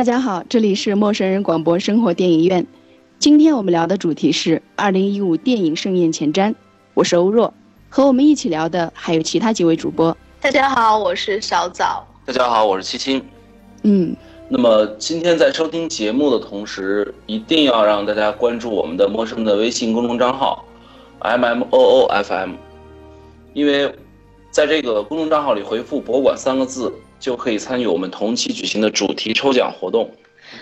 [0.00, 2.66] 大家好，这里是陌生人广播生活电影院。
[3.18, 6.54] 今天我们聊的主题是二零一五电影盛宴前瞻。
[6.94, 7.52] 我是欧若，
[7.90, 10.16] 和我们一起聊的还有其他几位主播。
[10.40, 12.02] 大家好，我是小枣。
[12.24, 13.22] 大家好，我是七七。
[13.82, 14.16] 嗯，
[14.48, 20.64] 那么今天在收听节目的同时，一定要让大家关注我们的陌生的微信公众账号
[21.18, 22.54] M M O O F M，
[23.52, 23.94] 因为
[24.50, 26.90] 在这个公众账号里回复“博物馆”三个字。
[27.20, 30.10] 就可以参与我们同期举行的主题抽奖活动。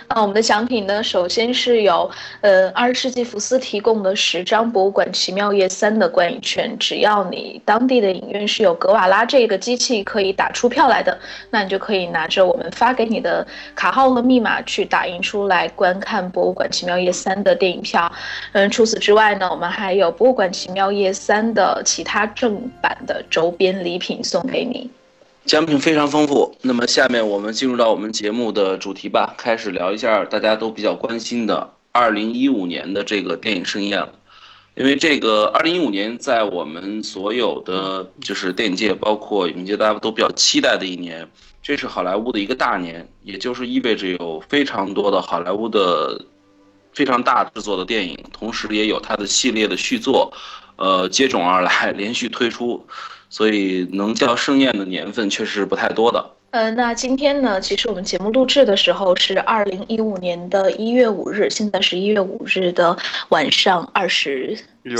[0.08, 2.10] 啊，我们的奖品呢，首先是有，
[2.42, 18.12] 呃，二十世纪福斯提供的十张博物馆奇妙夜三的观影券，只要你当地的影院是有格瓦拉这个机器可以打出票来的，那你就可以拿着我们发给你的卡号和密码去打印出来观看博物馆奇妙夜三的电影票。
[18.52, 24.90] 嗯，除此之外呢，我们还有博物馆奇妙夜三的其他正版的周边礼品送给你。
[25.48, 34.12] 奖品非常丰富，那么下面我们进入到我们节目的主题吧，开始聊一下大家都比较关心的二零一五年的这个电影盛宴了。
[34.74, 41.26] 因为这个二零一五年在我们所有的就是电影界，包括影界，大家都比较期待的一年，
[41.62, 46.26] 这是好莱坞的一个大年，也就是意味着有非常多的好莱坞的
[46.92, 50.30] 非常大制作的电影，同时也有它的系列的续作，
[50.76, 52.86] 呃，接踵而来，连续推出。
[53.28, 56.30] 所以能叫盛宴的年份确实不太多的。
[56.50, 62.96] 呃，那今天呢，其实我们节目录制的时候是二零一五年的一月五日，现在是一月五日的
[63.28, 64.56] 晚上二十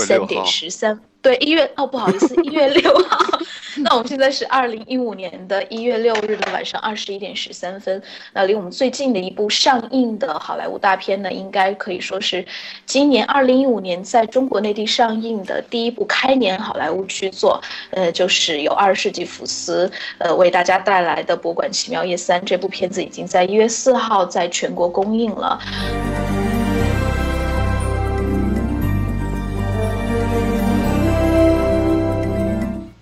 [0.06, 1.00] 三点十三。
[1.22, 3.40] 对，一月哦，不好意思，一月六号。
[3.82, 8.02] 那我们现在是二零一五年的一月六日的晚上二十一点十三分。
[8.32, 12.44] 那离我们最近的一部上映的好莱坞大片呢，应该可以说是
[12.86, 17.60] 今年二零一五年在中国内地上映的第一部开年好莱坞巨作。
[17.90, 25.58] 呃，就是由二十世纪福斯呃为大家带来的《博物馆奇妙夜三》这部片子，已经在一月四号在全国公映了。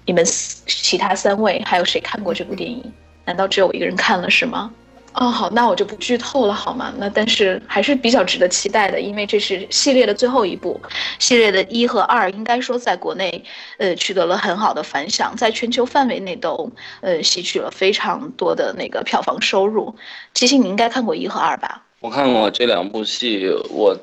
[0.06, 2.82] 你们其他三位还有谁看过这部电影？
[3.24, 4.72] 难道只有我一个人看了是吗？
[5.14, 6.92] 哦，好，那我就不剧透了，好吗？
[6.98, 10.78] 那但是还是比较值得期待的，因为这是系列的最后一部，
[11.18, 13.42] 系列的一和二应该说在国内，
[13.78, 19.94] 呃，取得了很好的反响，在全球范围内都，呃，吸取了非常多的那个票房收入。
[20.34, 21.82] 其实你应该看过一和二吧？
[22.00, 23.98] 我看过这两部戏，我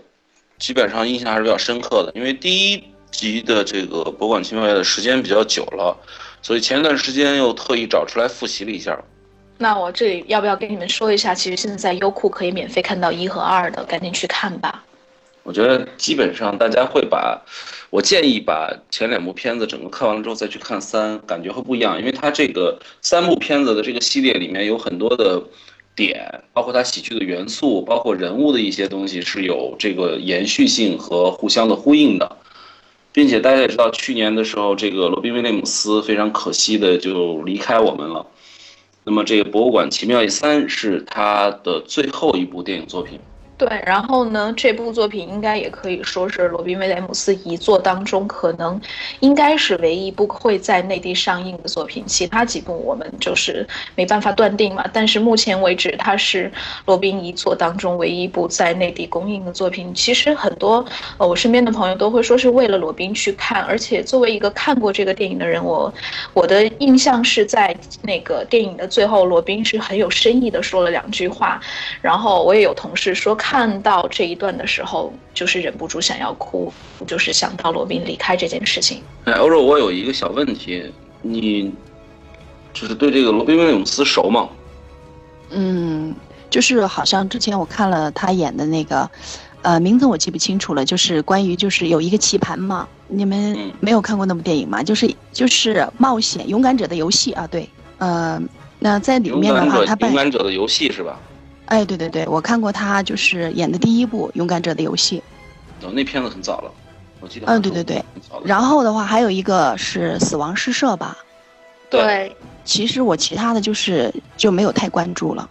[0.57, 2.83] 基本上印象还是比较深刻的，因为第一。
[3.13, 5.95] 集的这个博物馆奇妙夜的时间比较久了，
[6.41, 8.99] 所以前一段时间又特意找出来复习了一下。
[9.59, 11.33] 那我这里要不要跟你们说一下？
[11.33, 14.83] 其实现在在优酷可以免费看到一和二的，赶紧去看吧。
[15.43, 17.39] 我觉得基本上大家会把，
[17.89, 25.41] 我建议把前两部片子整个看完了之后再去看三，感觉会不一样，因为它这个三部片子的这个系列里面有很多的
[25.95, 32.37] 点，包括它喜剧的元素，包括人物的一些东西是有这个延续性和互相的呼应的。
[33.13, 38.25] 并且大家也知道，去年的时候，这个罗宾威廉姆斯非常可惜的就离开我们了。
[39.05, 43.19] 那么，这个《博物馆奇妙夜三》是他的最后一部电影作品。
[43.55, 48.81] 对，然后呢，这部作品应该也可以说是罗宾威廉姆斯遗作当中，可能
[49.19, 52.03] 应该是唯一不会在内地上映的作品。
[52.07, 53.65] 其他几部我们就是
[53.95, 54.83] 没办法断定嘛。
[54.91, 56.51] 但是目前为止，它是
[56.85, 59.93] 罗宾遗作当中唯一一部在内地公映的作品。
[59.93, 60.83] 其实很多
[61.19, 65.93] 呃我身边的朋友都会说是为了罗宾去看，而且作为一个看过这个电影的人，我
[66.33, 71.61] 我的印象是在那个电影的最后，罗宾是很有深意的说了两句话。
[72.01, 73.37] 然后我也有同事说。
[73.45, 76.71] 看到这一段的时候，就是忍不住想要哭，
[77.05, 79.03] 就是想到罗宾离开这件事情。
[79.25, 80.81] 哎，欧若，我有一个小问题，
[81.21, 81.69] 你
[82.73, 84.47] 就是对这个罗宾威廉姆斯熟吗？
[85.49, 86.15] 嗯，
[86.49, 89.11] 就是好像之前我看了他演的那个，
[89.61, 94.81] 呃，名字我记不清楚了，就是关于就是有一个棋盘嘛，你们没有看过那部电影吗？
[94.81, 98.41] 就是就是冒险勇敢者的游戏啊，对，呃，
[98.79, 101.19] 那在里面的话，他扮勇敢者的游戏是吧？
[101.73, 105.23] 哎，对对对，我看过他就是演的第一部《勇敢者的游戏》，
[105.87, 106.71] 哦，那片子很早了，
[107.19, 107.47] 我记得。
[107.47, 107.99] 嗯，对对对。
[108.45, 111.17] 然后的话，还有一个是《死亡诗社》吧？
[111.89, 112.31] 对。
[112.63, 115.49] 其实我其他的就是就没有太关注了，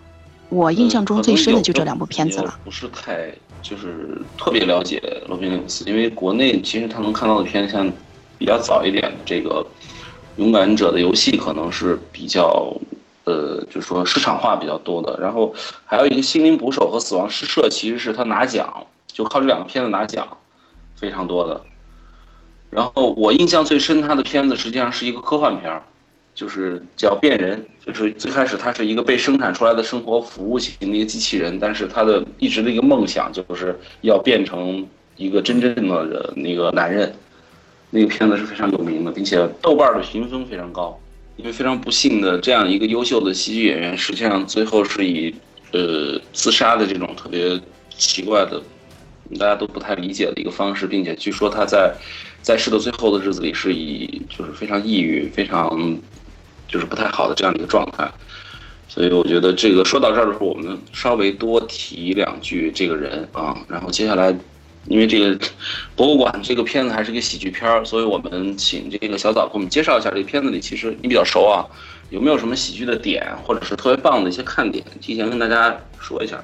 [0.48, 2.56] 我印象中最深的就这两部片子了。
[2.64, 7.90] 不是太就是特别了解罗宾威廉姆斯，因为国内其实他能看到的片像
[8.38, 9.66] 比较早一点的这个
[10.40, 12.72] 《勇敢者的游戏》可能是比较。
[13.24, 15.54] 呃，就是说市场化比较多的，然后
[15.84, 20.26] 还有一个《心灵捕手》和《死亡诗社》，其实是他拿奖，就靠这两个片子拿奖，
[20.96, 21.60] 非常多的。
[22.70, 25.82] 然后我印象最深他的片子实际上是一个科幻片儿，
[26.34, 34.86] 就是叫变人，就是最开始他是一个被生产出来的生活服务型的一个机器人，但是他的一直的一个梦想就是要变成
[35.16, 37.14] 一个真正的那个男人。
[37.94, 40.98] 那个片子是非常有名的，并且豆瓣的评分非常高。
[41.42, 45.34] 因为非常不幸的，这样一个优秀的喜剧演员，实际上最后是以
[45.72, 47.60] 呃自杀的这种特别
[47.90, 48.62] 奇怪的，
[49.40, 51.92] 大家都不太理解的一个方式，并且据说他在
[52.42, 55.98] 在世的最后的日子里是以就是非常抑郁、非常
[56.68, 58.08] 就是不太好的这样的一个状态。
[58.86, 64.32] 所以我觉得这个说到这儿的时候，我们稍微多提两句这个人啊，然后接下来。
[64.86, 65.38] 因为这个
[65.94, 71.64] 博物馆这个片子还是个喜剧片儿，所以我们请这个小枣给我们介绍一下这个片子里，其实你比较熟啊，
[72.10, 76.42] 有没有什么喜剧的点，或者是特别棒的一些看点，提前跟大家说一下。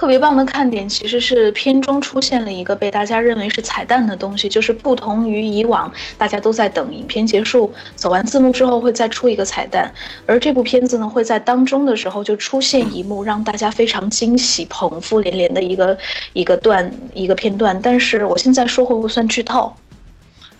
[0.00, 9.92] 特别棒的看点其实是片中出现了一个被大家认为是彩蛋的东西，就是不同于以往大家都在等影片结束走完字幕之后会再出一个彩蛋，
[10.24, 15.98] 而这部片子呢会在当中的时候就出现一幕让大家非常惊喜、捧腹连连的一个
[16.32, 19.70] 一个段一个片段，但是我现在说会不会算剧透？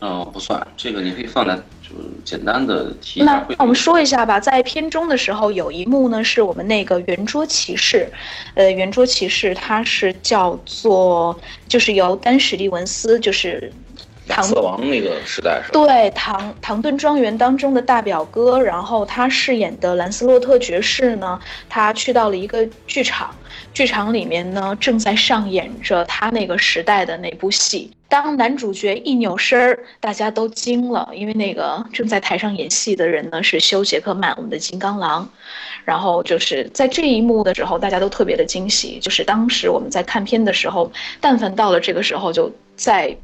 [0.00, 1.91] 嗯，不算，这个你可以放在就。
[2.25, 8.08] 简单的提那那我们说一下吧，在片中的时候有一幕呢，是我们那个圆桌骑士，
[8.55, 11.37] 呃，圆桌骑士他是叫做，
[11.67, 13.73] 就是由丹史蒂文斯，就是
[14.29, 15.85] 唐瑟王那个时代是吧？
[15.87, 23.35] 对，唐唐顿庄园当中的大表哥，然后他饰演的兰斯洛特爵士呢，他去到了一个剧场。
[23.72, 27.90] 剧场里面呢，正在上演着他那个时代的那部戏。
[28.08, 35.28] 当男主角一扭身儿，大家都惊了，因为那个正在台上演戏的人呢是休·杰克曼，我们的金刚狼。
[35.84, 38.99] 然后就是在这一幕的时候，大家都特别的惊喜。
[39.00, 40.90] 就是当时我们在看片的时候，
[41.20, 43.16] 但凡到了这个时候，就在。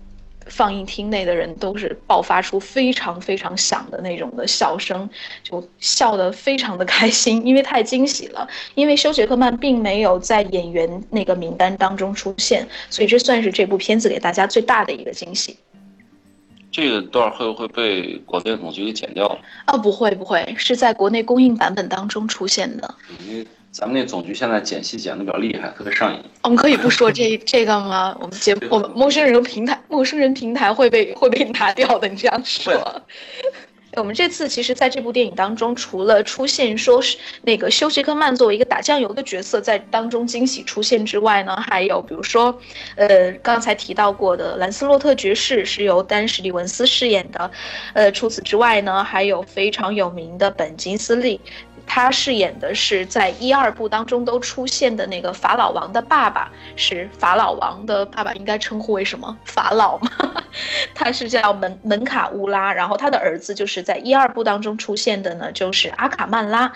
[0.46, 5.08] 放映厅内的人都是爆发出非常非常响的那种的笑声，
[5.42, 8.46] 就笑得非常的开心，因为太惊喜了。
[8.74, 15.56] 因为休·杰克曼并没有在演员那个名单当中出现，所以这算是这部片子给大家最大的一个惊喜。
[16.70, 19.38] 这个段会不会被广电总局给剪掉了？
[19.64, 22.94] 啊，不会不会，是在国内公映版本当中出现的。
[23.76, 26.18] 咱们那总局现在剪戏剪的比较厉害，特别上瘾。
[26.44, 28.16] 我们可以不说这这个吗？
[28.18, 32.08] 我们节目我们陌生人平台陌生人平台会被会被拿掉的。
[32.08, 32.72] 你这样说，
[33.96, 42.58] 我们这次其实在这部电影当中，除了出现说是那个休杰克曼作为一个打酱油的角色在当中惊喜出现之外呢，还有比如说，
[42.94, 47.50] 呃，刚才提到过的兰斯洛特爵士是由丹史蒂文斯饰演的，
[47.92, 51.38] 呃，除此之外呢，还有非常有名的本金斯利。
[51.86, 59.36] 他饰演的是在一二部当中都出现的那个法老王的爸爸，是法老王的爸爸，应该称呼为什么？
[59.44, 60.10] 法老吗？
[60.94, 66.70] 他是叫门门卡乌拉，然后他的儿子就是在一二部当中出现的呢，就是阿卡曼拉。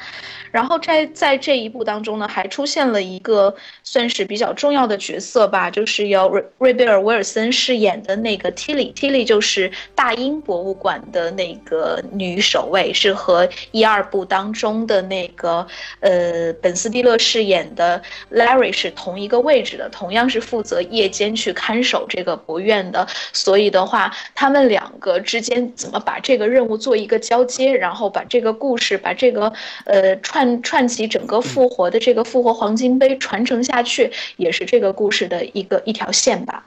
[0.51, 3.55] 然后在在这一部当中呢，还出现了一个
[3.85, 15.65] 算是比较重要的角色吧，就是由瑞瑞贝尔·威尔森饰演的那个 Tilly，Tilly 就是大英博物馆的那个女守卫，是和一二部当中的那个
[16.01, 18.03] 呃本斯蒂勒饰演的
[18.33, 23.07] Larry 是同一个位置的，同样是负责夜间去看守这个博院的。
[23.33, 29.53] 所以的话，他们两个之间怎么把这个任务做一个交接，然后把这个故事，把这个
[29.85, 30.41] 呃串。
[30.41, 36.65] 串串起整个复活的这个复活黄金杯传承下去，也是这个故事的一个一条线吧。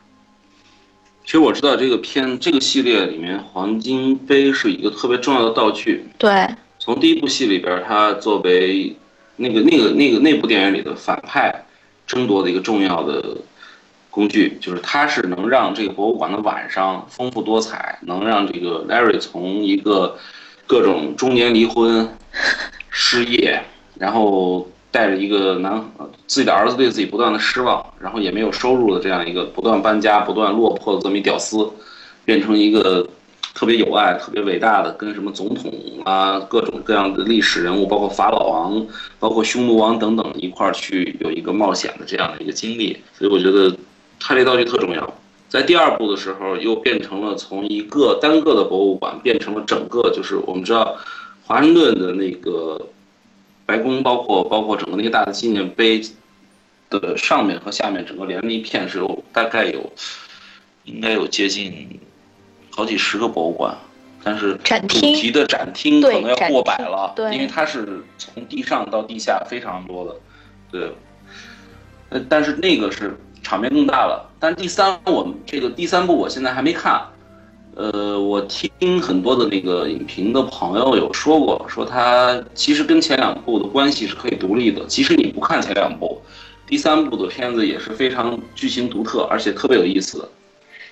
[1.25, 6.05] 其实我知道这个片这个系列里面，黄金杯是一个特别重要的道具。
[6.19, 6.47] 对，
[6.83, 8.93] 从第一部戏里边，他作为
[9.37, 11.63] 那个那个那个那部电影里的反派
[12.05, 13.37] 争夺的一个重要的
[14.09, 20.17] 工具，就是它是能让这个博物馆的晚上丰富多彩，能让这个 Larry 从一个
[20.67, 22.05] 各种中年离婚。
[22.95, 23.63] 失业，
[23.97, 25.83] 然后带着一个男
[26.27, 31.71] 自己的儿子对自己不断的失望，然后也没有收入的这样一个不断搬家、不断落魄的这么一屌丝，
[32.25, 33.07] 变成一个
[33.53, 35.71] 特别有爱、特别伟大的，跟什么总统
[36.05, 38.85] 啊、各种各样的历史人物，包括法老王、
[39.19, 42.97] 包括匈奴王等等一块儿去有一个冒险的这样的一个经历。
[43.17, 43.75] 所以我觉得
[44.19, 45.13] 他这道具特重要。
[45.49, 50.97] 在第二部的时候，又变成了从一个单个的博物馆变成了整个，就是我们知道。
[51.45, 52.79] 华盛顿的那个
[53.65, 56.01] 白宫，包括包括整个那个大的纪念碑
[56.89, 59.91] 的上面和下面，整个连了一片，是有大概有
[60.85, 61.99] 应该有接近
[62.75, 63.77] 好几十个博物馆，
[64.23, 70.15] 但是主题的展厅可能要过百了，因为它是从地上到地下非常多的，
[70.71, 70.91] 对。
[72.09, 74.27] 呃，但是那个是场面更大了。
[74.39, 76.99] 但第三，我们这个第三部我现在还没看。
[77.75, 84.83] 呃，我听很多的那个影评的朋友有说过，说它其实跟前两部的关系是可以独立的。
[84.85, 86.21] 即使你不看前两部，
[86.65, 90.29] 第三部的片子也是非常剧情独特，而且特别有意思的。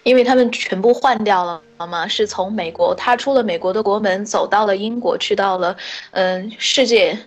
[0.03, 5.75] 因为他们全部换掉了嘛，是从美国踏出了美国的国门，走到了英国，去到了
[6.11, 7.17] 嗯世界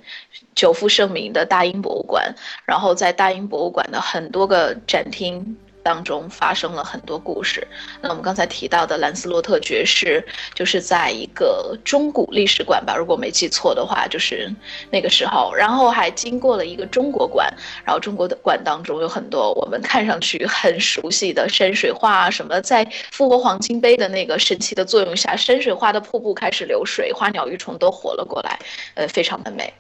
[0.54, 5.56] 久负盛名的大英博物馆，然后在大英博物馆的很多个展厅。
[5.84, 7.64] 当中发生了很多故事。
[8.00, 14.52] 那我们刚才提到的兰斯洛特爵士，就是在一个中古历史馆吧，如果没记错的话，就是
[14.90, 15.52] 那个时候。
[15.54, 17.52] 然后还经过了一个中国馆，
[17.84, 28.58] 然后中国的馆当中有很多我们看上去很熟悉的山水画啊什么，在复活黄金杯的那个神奇的作用下，山水画的瀑布开始流水，花鸟鱼虫都活了过来，
[28.94, 29.72] 呃，非常的美。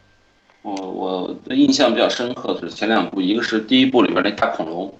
[0.62, 4.92] 我我的印象比较深刻的是前两部，一个是第一部里边那大恐龙。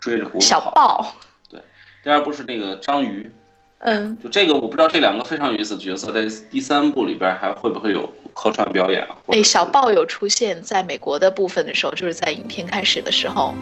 [0.00, 1.14] 追着狐狸小豹，
[1.50, 1.60] 对，
[2.02, 3.30] 第二部是那个章鱼，
[3.78, 9.16] 嗯，就这个我不知道这两个非常有意思的角色在第三部里边还会不会有客串表演啊？
[9.28, 13.54] 哎，小豹有出现在美国的部分的时候，就是在影片开始的时候，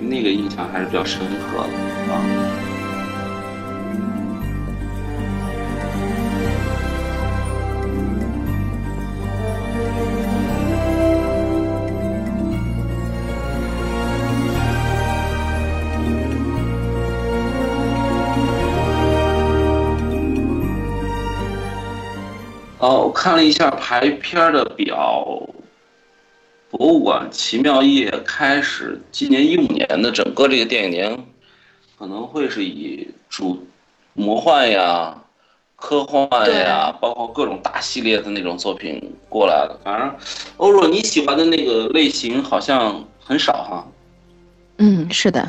[0.00, 2.47] 那个印象还是比较深刻的啊。
[22.80, 25.26] 哦，我看了一下排片的表，
[26.70, 31.26] 博物馆奇妙夜开始，今年一五年的整个这个电影年，
[31.98, 33.66] 可能会是以主
[34.14, 35.12] 魔幻呀、
[35.74, 39.76] 科幻呀，包括各种大系列的那种作品过来的。
[39.82, 40.14] 反正
[40.58, 43.86] 欧若你喜欢的那个类型好像很少哈。
[44.76, 45.48] 嗯，是的。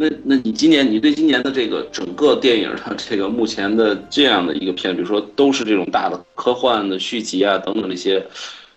[0.00, 8.24] 那那你今年你对今年的这个整个电影的这个目前的这样的一个片，比如说都是这种大的科幻的续集啊等等这些，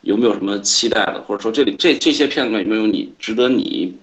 [0.01, 1.21] 有没有什么期待的？
[1.27, 3.95] 或者说这里这这些片子里有没有你值得你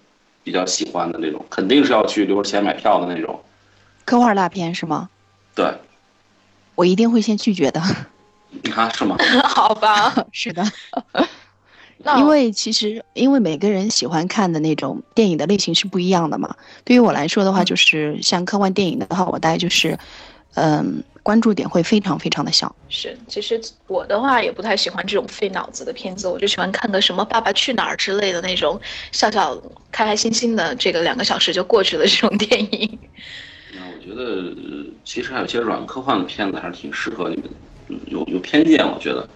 [0.45, 1.45] 比较喜欢的那种？
[1.51, 3.43] 肯定是要去留着钱买票的那种。
[4.05, 5.11] 科幻大片是吗？
[5.57, 5.67] 对。
[6.77, 7.83] 我一定会先拒绝的。
[8.63, 9.17] 你看是吗？
[9.43, 10.63] 好吧， 是的。
[12.17, 16.55] 因为其实，因为每个人喜欢看的那种电影的类型是不一样的嘛。
[16.85, 19.99] 对于我来说的话，就是像科幻电影的话，我大概就是，
[20.55, 22.75] 嗯，关注点会非常非常的小。
[22.89, 32.99] 是，其实我的话也不太喜欢这种费脑子的片子，我就喜欢看个什么《爸爸去哪儿》之类的那种，笑笑开开心心的，这个两个小时就过去了这种电影。
[33.75, 34.55] 那我觉得，
[35.05, 39.29] 其实还有些软科幻的片子还是挺适合你们，有有偏见，我觉得。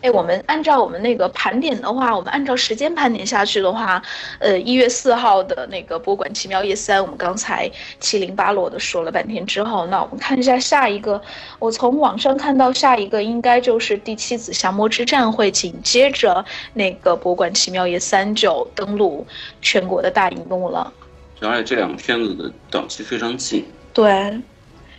[0.00, 4.00] 哎，我们按照我们那个盘点的话，我们按照时间盘点下去的话，
[4.38, 11.20] 呃，一月四号的那个博物馆奇妙夜三，我们刚才七零八落的说了半天之后，那我们看一下下一个，
[11.58, 19.26] 我从网上看到下一个应该就是第七子降魔之战会紧接着那个博物馆奇妙夜三就登陆
[19.60, 20.92] 全国的大荧幕了，
[21.40, 24.40] 而且这两个片子的档期非常近，对。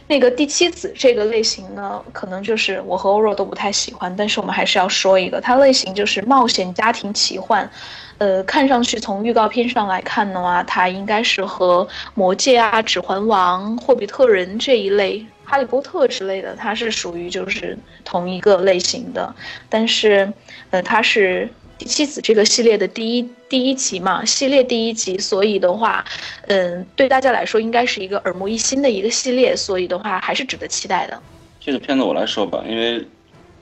[0.10, 7.70] 那个第七子这个类型呢，可能就是我和欧若都不太喜欢，但是我们还是要说一个，它类型就是冒险家庭奇幻，
[8.18, 19.32] 呃，看上去从预告片上来看的话，它应该是和魔戒啊、指环王、霍比特人这一类、哈利波特之类的，它是属于就是同一个类型的，
[19.70, 20.34] 但是，
[20.72, 21.48] 呃，它是。
[21.80, 26.04] 第七子这个系列的第一第一集嘛，系列第一集，所以的话，
[26.48, 31.18] 嗯，对大家来说应该是一个耳目一新的一个系列，所以的话还是值得期待的。
[31.58, 33.02] 这个片子我来说吧，因为，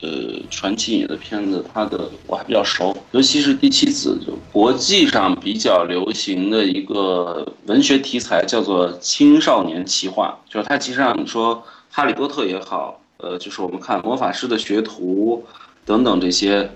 [0.02, 0.10] 呃，
[0.50, 15.46] 传奇影的片子，它的我还比较熟，尤其是第七子，就国际上比较流行的一个文学题材，叫做青少年奇幻，就是它其实上你说哈利波特也好，呃，就是我们看魔法师的学徒
[15.86, 16.68] 等等这些。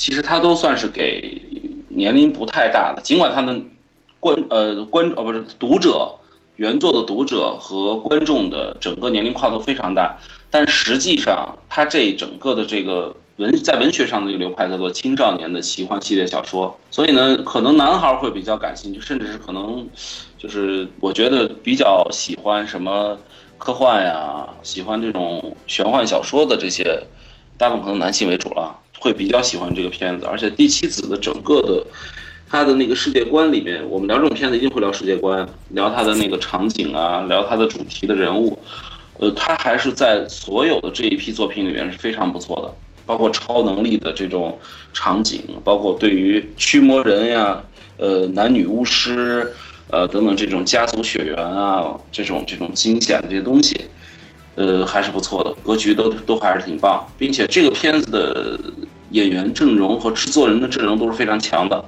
[0.00, 1.42] 其实它都算是给
[1.90, 3.70] 年龄不太大的，尽管他们
[4.18, 6.10] 观呃观哦不是读者
[6.56, 10.16] 原作的读者和观众的整个年龄跨度非常大，
[10.50, 19.86] 但实际上它这整个的这个文在文学上的这个流派叫做青少年的奇幻系列小说，所以呢，可能男孩会比较感兴趣，甚至是可能
[20.38, 23.18] 就是我觉得比较喜欢什么
[23.58, 27.02] 科幻呀，喜欢这种玄幻小说的这些，
[27.58, 28.74] 大部分可能男性为主了。
[29.00, 31.84] 会比较喜欢这个片子，而且第七子的整个的，
[32.48, 38.58] 他的那个世界观里面，我们聊这种片子一定会聊世界观，聊他的那个场景啊，聊他的主题的人物，
[39.18, 42.74] 呃，他还是在所有的这一批作品里面是非常不错的，
[43.06, 44.58] 包括超能力的这种
[44.92, 47.62] 场景，包括对于驱魔人呀，
[47.96, 49.50] 呃，男女巫师，
[49.88, 53.80] 呃，等等这种家族血缘啊，这种这种惊险的这些东西。
[54.56, 58.60] 呃，还是不错的，格局都都还是挺棒，并且这个片子的
[59.10, 61.84] 演员阵容和制作人的阵容都是非常强的，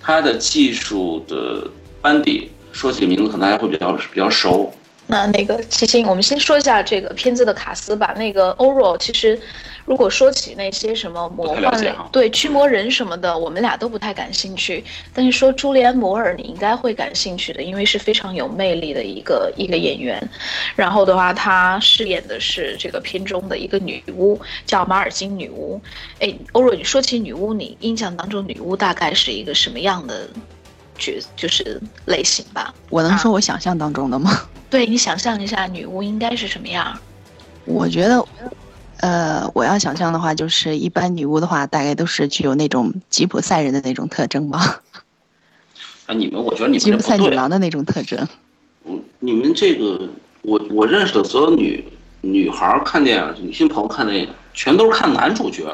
[0.00, 1.68] 他的技术的
[2.00, 4.72] 班底，说起名字可能大家会比较比较熟。
[5.06, 8.14] 那那个七星，我们先说一下这个片子的卡斯吧。
[8.18, 9.40] 那个欧若，其实
[9.88, 14.84] 如果说起那些什么魔幻类，对驱魔人什么的，我们俩都不太感兴趣。
[15.14, 20.22] 但是说朱莉安·摩尔，你应该会感兴趣的，因为是非常有魅力的一个一个演员。
[20.76, 25.80] 然后的话，她饰演的是这个片中的一个女巫，叫马尔金女巫。
[26.20, 30.28] 哎，欧若，你说起女巫，你印象当中女巫大概是一个什么样的
[30.98, 32.74] 角，就是类型吧？
[32.90, 34.42] 我能说我想象当中的吗？
[34.68, 36.94] 对你想象一下，女巫应该是什么样？
[37.64, 38.22] 我觉得，
[39.00, 44.82] 呃，我要想象的话，就是一般女巫的话，大概都是具有那种吉普赛人的那种特征吧。
[46.06, 48.26] 啊，你们，我觉得你们吉普赛女郎的那种特征。
[48.86, 50.08] 嗯，你们这个，
[50.42, 51.84] 我我认识的所有女
[52.22, 55.64] 女孩看电影，女性朋友看电影，全都是看男主角。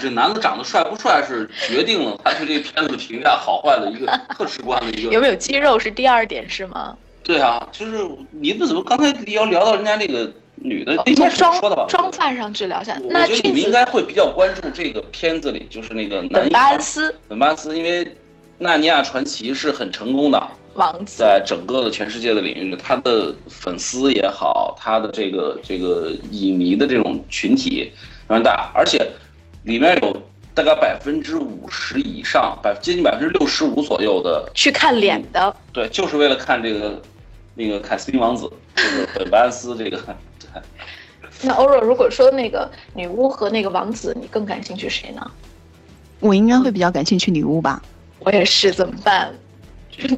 [0.00, 4.06] 这男的长得帅不帅，是决定了他对这片子评价好坏的一个
[4.36, 5.12] 特直观的一个。
[5.12, 6.96] 有没有肌肉是第二点，是吗？
[7.22, 11.86] 对啊，就是你们怎么刚才要聊到人家那个女的，应该妆说的吧？
[11.88, 17.14] 妆范上治疗下，我觉得你们应该会比较关注这个片子里，就是那个男巴恩斯。
[17.28, 18.04] 本巴恩斯，因为
[18.58, 27.92] 《纳尼亚传奇》是很成功的，王子在整个的全世界的领域，他的粉丝也好，他的这个这个影迷的这种群体
[28.28, 29.06] 非常大，而且
[29.64, 30.22] 里面有。
[30.54, 37.00] 大概百分之五十以上，百接近百分之六十五左右的去看脸的，对，就是为了看这个
[37.54, 39.98] 那个凯斯汀王子，这个本巴恩斯这个。
[41.42, 45.30] 那欧若，如果说那个女巫和那个王子，你更感兴趣谁呢？
[46.20, 47.82] 我应该会比较感兴趣女巫吧。
[48.20, 49.32] 我也是，怎么办？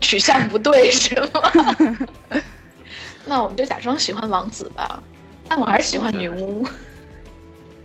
[0.01, 2.01] 取向不对是吗？
[3.27, 5.03] 那我们就假装喜欢王子吧，
[5.49, 6.65] 但我还是喜欢女巫。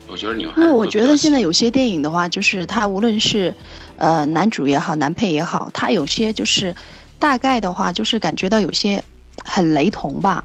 [0.08, 3.54] 我觉得你，因为我觉得现在有些电影的话，就是它无论是，
[3.96, 6.76] 呃，男主也好，男配也好，他有些就是，
[7.18, 9.04] 大概的话就是感觉到有些
[9.46, 10.44] 很雷同吧，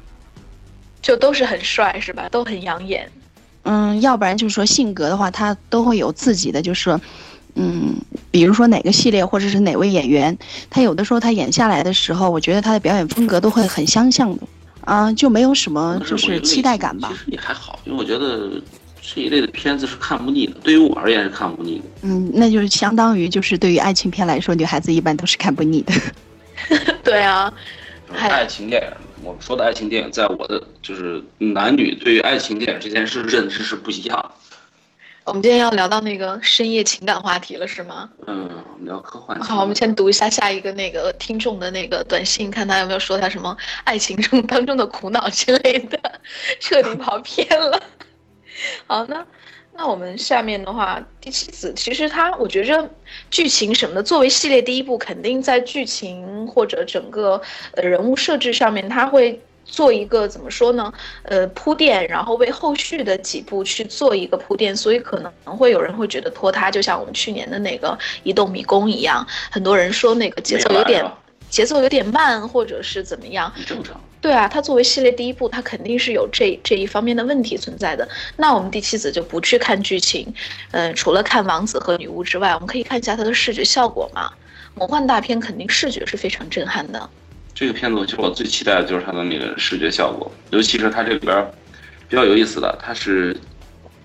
[1.05, 2.27] 就都是很帅是吧？
[2.31, 3.07] 都很养眼。
[3.61, 6.99] 嗯，要不然就是说性格的话，他都会有自己的，就是，
[7.53, 7.93] 嗯，
[8.31, 10.35] 比如说哪个系列或者是哪位演员，
[10.67, 14.43] 他有的时候他演下来的时候，我觉得他的表演风格都会很相像的，
[14.81, 17.09] 啊，就没有什么就是期待感吧。
[17.11, 18.49] 其实也还好，因为我觉得。
[19.07, 21.83] 这一类的片子是看不腻的，对于我而言是看不腻的。
[22.01, 25.93] 嗯，那就是相当于就是对于爱情片来说，女孩子一般都是看不腻的。
[27.05, 27.53] 对啊，
[28.17, 28.87] 爱情电影，
[29.25, 34.31] 我们说的爱情电影，在我的就是男女对于爱情电影这件事认知是不一样。
[35.23, 38.07] 我们今天要聊到那个深夜情感话题了，是吗？
[38.27, 38.47] 嗯，
[38.81, 39.39] 聊科幻。
[39.41, 45.99] 好，我们先读一下下一个那个听众的那个短信，看他有没有说他什么爱情中 当中的苦恼之类的，
[46.59, 47.81] 彻底跑偏了。
[48.85, 49.25] 好，那
[49.77, 52.89] 那我们下面的话，第七子其实它，我觉着
[53.29, 57.41] 剧情什么的，作为系列第一部，肯定在剧情或者整个
[57.73, 60.93] 呃人物设置上面，它会做一个怎么说呢？
[61.23, 67.89] 呃，铺垫，然后为后续的几部去做一个铺垫，所以可能会有人会觉得拖沓，就像我们去年的那个
[68.23, 71.05] 《移动迷宫》一样，很多人说那个节奏有点。
[71.47, 73.53] 节奏有点慢，或者是怎么样？
[73.65, 74.01] 正常。
[74.25, 78.09] 对啊，它作为系列第一部，它肯定是有这这一方面的问题存在的。
[78.37, 80.33] 那我们第七子就不去看剧情，
[80.71, 84.31] 嗯，除了看王子和女巫之外，我们可以看一下它的视觉效果嘛。
[84.73, 87.07] 魔幻大片肯定视觉是非常震撼的。
[87.53, 91.45] 这个片子其实我最期待的就是它的那个视觉效果，尤其是它这里边
[92.09, 93.39] 比较有意思的，它是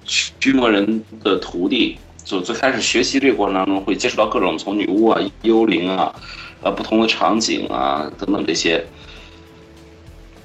[0.05, 6.15] 驱魔人的徒弟，就最开始学习这个过程当中会接触到各种从女巫啊、幽灵啊。
[6.63, 8.85] 呃，不同的场景啊，等等这些，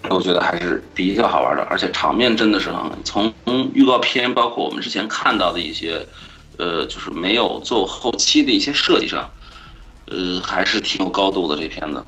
[0.09, 2.91] 我觉得还是比较好玩的，而且场面真的是很。
[3.03, 3.33] 从
[3.73, 6.05] 预告片，包括我们之前看到的一些，
[6.57, 9.29] 呃，就是没有做后期的一些设计上，
[10.07, 12.03] 呃，还是挺有高度的这片子。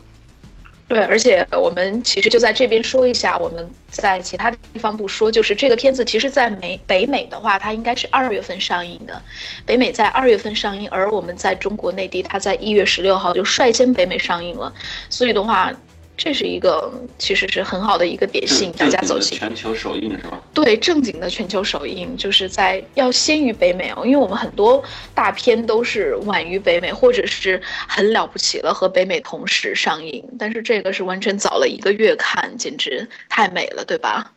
[0.88, 9.22] 对，而且我们其实就在这边说一下，我们在其他地方不说，就是这个片子其实，在美北美的话，它应该是二月份上映的，
[9.66, 14.74] 北美在二月份上映，而我们在中国内地，它在一月十六号就率先北美上映了，
[15.10, 15.72] 所以的话。
[16.18, 20.42] 这是一个其实是很好的一个点性，大家走进全球首映是吧？
[20.52, 34.34] 对，正经的全球首映，就是在要先于北美哦，因为我们很多大片都是晚于北美，或者是很了不起了和北美同时上映，但是这个是完全早了一个月看，简直太美了，对吧？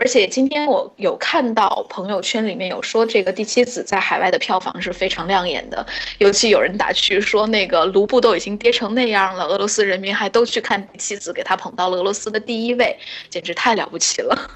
[0.00, 5.86] 而且今天我有看到朋友圈里面有说这个《第七子》在海外的票房是非常亮眼的，
[6.16, 14.50] 尤其有人打趣说那个卢布都已经跌成那样了，俄罗斯人民还都去看《第七子》，给他捧到了俄罗斯的第一位，简直太了不起了。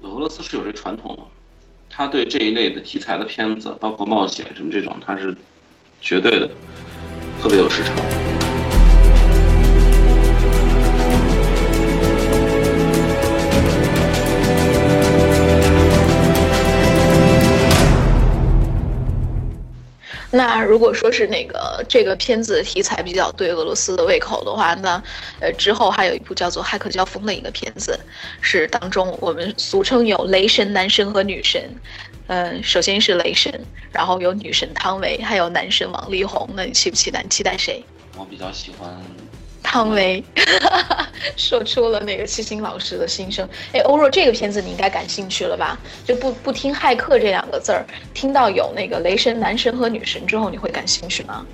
[0.00, 1.22] 俄罗斯是有这传统的，
[1.90, 5.36] 他对这一类的题材的片子，包括冒险什么这种，他是
[6.00, 6.48] 绝对的
[7.42, 8.31] 特别有市场。
[20.34, 25.00] 那如果说是那个这个片子题材比较对俄罗斯的胃口的话，那
[25.40, 28.00] 呃之后还有一部叫做《骇客交锋》的一个片子，
[28.40, 31.62] 是当中我们俗称有雷神男神和女神，
[32.28, 33.52] 嗯，首先是雷神，
[33.92, 37.22] 然后有女神汤唯，还有男神王力宏，那你期不期待？
[37.28, 37.84] 期待谁？
[38.16, 38.90] 我比较喜欢。
[39.62, 40.22] 汤唯
[41.36, 43.48] 说出了那个七星老师的心声。
[43.72, 45.78] 哎，欧若，这个片子你应该感兴趣了吧？
[46.04, 51.46] 就不不听骇客这两个字儿，听到有那个雷神男神和女神之后，你会感兴趣吗？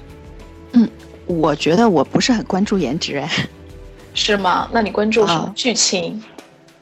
[0.73, 0.89] 嗯，
[1.27, 3.31] 我觉得我不是很关注颜值，哎，
[4.15, 4.69] 是吗？
[4.73, 6.23] 那你关注什么剧情？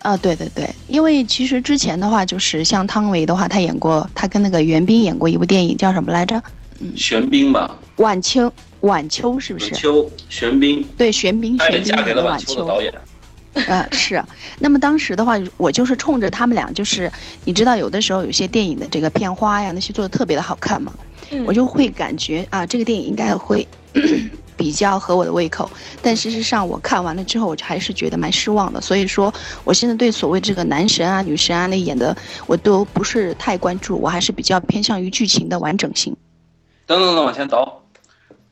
[0.02, 6.40] 啊，对对对，因为其实之前的话，就是像汤唯的话，她演过，她跟那个袁冰演过一部电影，叫什么来着？
[6.78, 7.76] 嗯，玄冰吧。
[7.96, 8.52] 晚秋。
[8.87, 9.70] 晚秋是不是？
[9.72, 12.92] 秋玄彬对玄彬，玄彬嫁给了晚秋的导演。
[13.66, 14.22] 呃，是。
[14.59, 17.11] 那么当时的话，我就是冲着他们俩，就是
[17.44, 20.92] 你知道，有的时候有些电影的这个片花呀，那些做的特别的好看嘛，
[21.46, 23.66] 我就会感觉啊，这个电影应该会
[24.59, 25.70] 比较合我的胃口。
[26.03, 28.79] 但事实上，我看完了之后，我还是觉得蛮失望的。
[28.79, 29.33] 所以说，
[29.64, 32.14] 我现在对所谓这个男神啊、女神啊那演的，
[32.46, 36.14] 我都不是太关注，我还是比较偏向于剧情的完整性。
[36.85, 37.83] 等等等，往前走。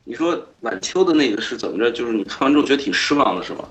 [0.07, 1.91] 你说晚秋的那个是怎么着？
[1.91, 3.67] 就是你看完之后觉得挺失望的，是吧？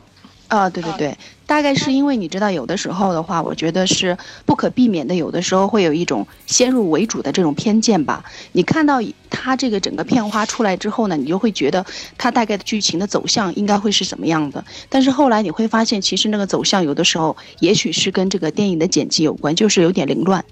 [0.48, 1.16] 啊，对对对，
[1.46, 8.24] 大概是因为你知道，有的时候的话，我觉得是不可避免的，有的时候会有一种先入为主的这种偏见吧。
[8.50, 11.86] 你看到他这个整个片花出来之后呢，你就会觉得
[12.18, 14.64] 他大概的剧情的走向应该会是什么样的。
[14.88, 20.44] 但是后来你会发现，其实那个走向有的时候也许是跟这个电影的剪辑有关，就是有点凌乱。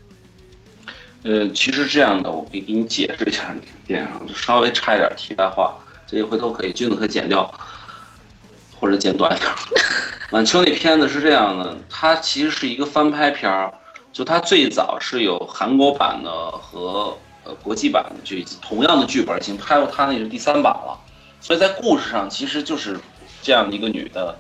[1.24, 3.54] 呃，其实这样的，我可以给你解释一下
[3.86, 5.72] 电影，就稍微差一点题外话，
[6.06, 7.48] 这一回头可以君子可以剪掉，
[8.78, 9.50] 或者剪短一点。
[10.32, 13.72] 晚秋那片子是这样的，它其实是一个翻拍片儿，
[14.12, 20.98] 就它最早是有韩国版的和呃国际版的，就同样的剧本已经拍过，它那是第三版了。
[21.40, 22.98] 所以在故事上其实就是
[23.42, 24.36] 这样的一个女的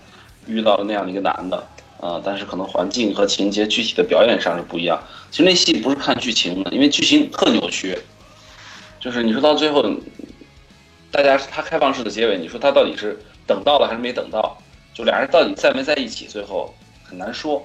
[0.46, 1.64] 遇到了那样的一个男的。
[2.02, 5.00] 啊，但是可能环境和情节具体的表演上是不一样。
[5.30, 7.96] 其实那戏不是看剧情的，因为剧情特扭曲。
[8.98, 9.84] 就是你说到最后，
[11.12, 14.58] 大家他开放式的结尾，你说他到底是等到了还是没等到？
[14.92, 16.26] 就俩人到底在没在一起？
[16.26, 17.62] 最后很难说。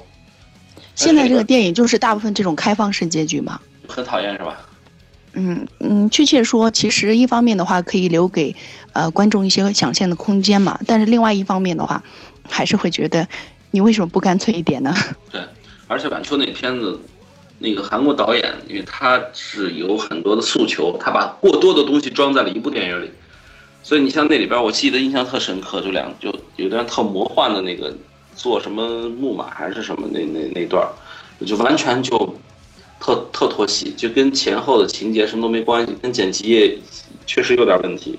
[0.93, 3.59] 现在这个电影就是大部分这种开放式结局嘛？
[3.87, 4.61] 很讨厌是吧？
[5.33, 8.55] 嗯嗯，确切说，其实一方面的话可以留给
[8.93, 12.03] 呃观众一些想象的空间嘛，但是另外一方面的话，
[12.47, 13.27] 还是会觉得。
[13.77, 14.91] 你为什么不干脆一点呢？
[15.31, 15.39] 对，
[15.87, 16.99] 而且晚秋那片子，
[17.59, 23.11] 那个韩国导演，因为他是有很多的诉求，他把过多的东西装在了一部电影里，
[23.83, 27.95] 所以你像那里边，我记得印象特深刻，就两就有段特魔幻的那个
[28.35, 30.83] 做什么木马还是什么那那那段，
[31.45, 32.35] 就完全就
[32.99, 36.75] 特特脱戏，就跟前后的情节什么都没关系，跟剪辑也
[37.27, 38.17] 确实有点问题，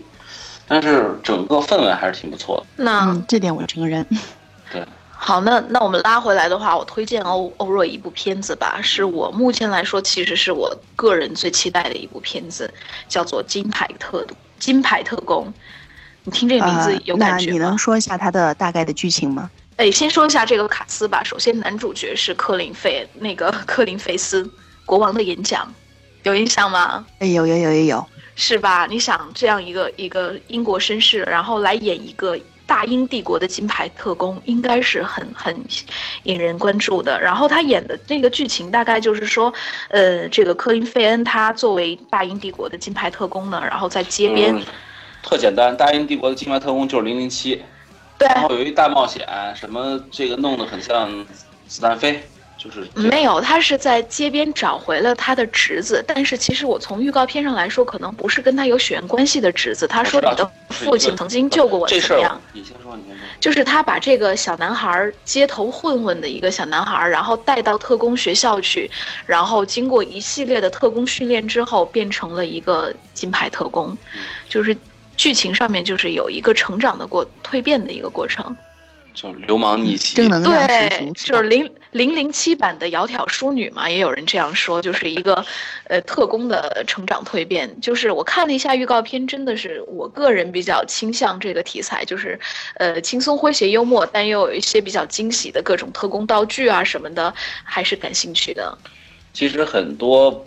[0.68, 2.84] 但是整个氛围还是挺不错的。
[2.84, 4.06] 那这点我承认。
[4.72, 4.86] 对。
[5.20, 12.72] 好，那那我们拉回来的话，我推荐欧欧若一部片子吧，是我目前来说其实是我个人最期待的一部片子，
[13.08, 14.24] 叫做《金牌特
[14.60, 15.44] 金牌特工》。
[16.22, 17.46] 你听这个名字有感觉吗？
[17.46, 19.50] 那你能说一下它的大概的剧情吗？
[19.76, 21.22] 哎，先说一下这个卡斯吧。
[21.24, 24.44] 首先，男主角是克林费那个克林费斯，
[24.86, 25.66] 《国王的演讲》，
[26.22, 27.04] 有印象吗？
[27.18, 28.86] 哎，有有有有有，是吧？
[28.86, 32.38] 你想这样一个一个英国绅士，然后来演一个。
[32.68, 35.56] 大英帝国的金牌特工应该是很很
[36.24, 37.18] 引人关注的。
[37.18, 39.50] 然后他演的那个剧情大概就是说，
[39.88, 44.54] 呃，这个科林费恩他作为大英帝国的金牌特工呢，然后在街边，
[45.22, 47.62] 特简单，大英帝国的金牌特工就是零零七，
[48.18, 49.26] 对，然后有一大冒险，
[49.56, 51.26] 什么这个弄得很像
[51.66, 52.22] 子弹飞。
[52.58, 59.86] 就是没有，他是在街边找回了他的侄子，但是其实我从预告片上来说，可能不是跟他有血缘关系的侄子。
[59.86, 62.40] 他说你的父亲曾经救过我，怎么样？
[62.52, 63.24] 你先说，你先说。
[63.38, 68.90] 就是他把这个小男孩，街头混混的一个小男孩，然后带到特工学校去，
[69.24, 73.96] 然后经过一系列的特工训练之后，变成了一个金牌特工。
[74.48, 74.76] 就是
[75.16, 78.56] 剧情上面就是有一个成长的过蜕变的一个过程。
[79.20, 85.44] 就是流氓逆袭，正能对，就是零零零七版的窈窕淑女嘛，也有人这样说，就是一个
[85.88, 87.80] 呃特工的成长蜕变。
[87.80, 92.38] 就是我看了一下预告片，真的是我个人比较倾向这个题材，就是
[92.76, 98.78] 呃轻松诙谐幽默，但又有一些比较惊喜的各种特工道具啊什么的，还是感兴趣的。
[99.32, 100.46] 其实很多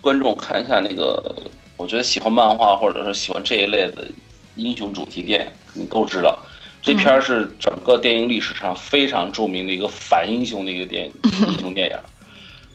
[0.00, 1.36] 观众看一下那个，
[1.76, 4.08] 我觉得喜欢漫画或者是喜欢这一类的
[4.54, 6.38] 英雄主题电影，你都知道，
[6.86, 11.12] 这片儿是整个电影历史上非常著名的一个反英雄的一个电影
[11.48, 11.96] 英雄电影，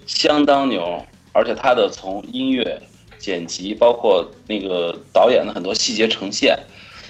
[0.06, 2.82] 相当牛，而且它的从音乐、
[3.18, 6.60] 剪辑，包括那个导演的很多细节呈现，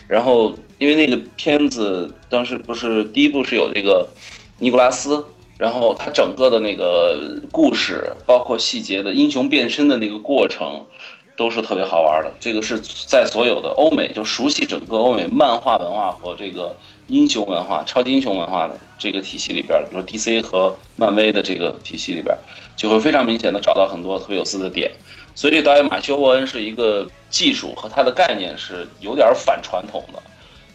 [0.07, 4.07] 然后因为那个片子当时不是第一部是有这个
[4.59, 5.25] 尼古拉斯。
[5.57, 10.83] 然后它整个的那个故事，包括细节的英雄变身的那个过程，
[11.41, 12.31] 都是特别好玩的。
[12.39, 16.75] 这个是在所有的欧美就熟悉整个欧美漫画文化和这个
[17.07, 22.37] 英雄文化、超级英雄文化的这个体系里边，比如 DC 和漫威的这个体系里边，
[22.75, 24.91] 就会非常明显的找到很多特别有意思的点。
[25.33, 30.21] 所以这导演马修·沃恩是一个技术和他的概念是有点反传统的，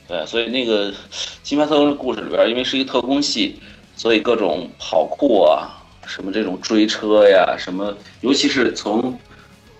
[0.08, 0.90] 对，所以那个
[1.42, 3.60] 《金牌特工》的故事里边，因为是一个特工戏。
[3.98, 5.72] 所以各种跑酷啊，
[6.06, 9.18] 什么这种追车呀，什么，尤其是从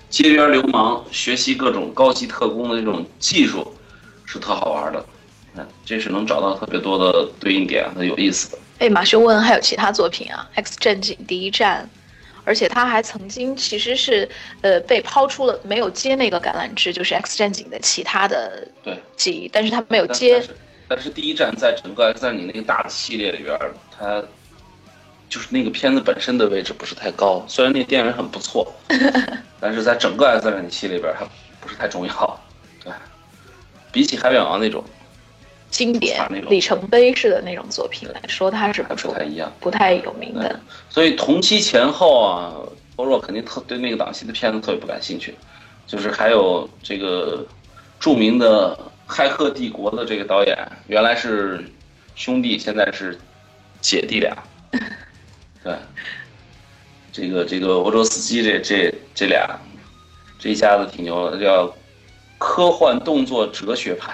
[0.09, 3.75] 街边流氓学习各种高级特工的这种技术，
[4.25, 5.05] 是特好玩的。
[5.57, 8.59] 嗯，这是能找到特别多的对应点，很有意思的。
[8.79, 11.88] 哎，马修·沃恩还有其他作品啊，《X 战警：第一战》，
[12.45, 14.29] 而且他还曾经其实是
[14.61, 20.42] 呃被抛出了没有接那个橄榄枝，就是《X 战警》的其他的对记忆，但是他没有接。
[20.88, 23.59] 但是第一站在整个 X 战警那个大的系列里边，
[23.99, 24.23] 它
[25.31, 27.45] 就是那个片子本身的位置不是太高。
[27.49, 28.71] 虽然那电影很不错，
[29.61, 31.27] 但是在整个 S 战警系列里边，它
[31.61, 32.40] 不是太重要。
[32.83, 32.92] 对，
[33.90, 34.85] 比起海扁王那种
[35.71, 40.61] 经典里程碑式的那种作品来说，它是不太一样，不太有名的。
[40.90, 42.53] 所以同期前后啊，
[42.97, 45.35] 欧若肯定特对那个档期的片子特别不感兴趣。
[45.87, 47.47] 就是还有这个
[48.01, 48.79] 著名的。
[49.09, 51.64] 《骇客帝国》的这个导演原来是
[52.16, 53.16] 兄弟，现在是
[53.81, 54.37] 姐弟俩。
[55.62, 55.73] 对，
[57.16, 59.48] 这个这个欧洲斯基这这这俩，
[60.38, 61.74] 这一家子挺牛的，叫
[62.37, 64.12] 科幻动作哲学派，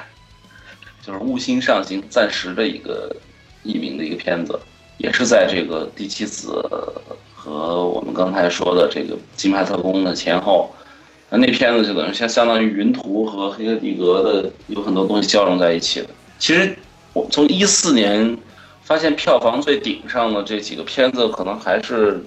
[1.04, 3.12] 就是《悟星上行》暂时的一个
[3.64, 4.56] 译名的一个片子，
[4.98, 6.64] 也是在这个《第七子》
[7.34, 10.72] 和我们刚才说的这个《金牌特工》的前后。
[11.28, 16.08] 那那片子就等于相相当于云图和黑客帝国的有很多东西交融在一起的。
[16.38, 16.76] 其实
[17.14, 18.38] 我从一四年
[18.82, 22.12] 发现票房最顶上的这几个片子，可能还是《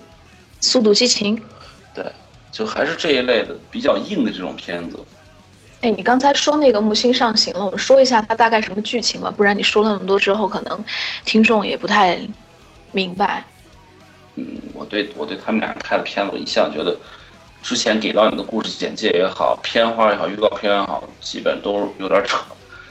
[0.65, 1.37] 速度激情》。
[1.93, 2.03] 对，
[2.51, 4.99] 就还是这一类的比较硬的这种片子。
[5.81, 10.83] 哎，你刚才说那个木星上行了，我们说一下它大概什么剧情吧，不然你说了那么多之后，可能
[11.23, 12.19] 听众也不太
[12.91, 13.43] 明白。
[14.35, 16.97] 嗯，我对我对他们俩拍的片子，我一向觉得。
[17.67, 22.37] 之前给到你的故事简介也好，片花也好，预告片也好，基本都有点扯，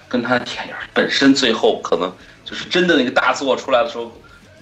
[0.08, 2.12] 跟他的电影本身最后可能
[2.44, 4.10] 就是真的那个大作出来的时候，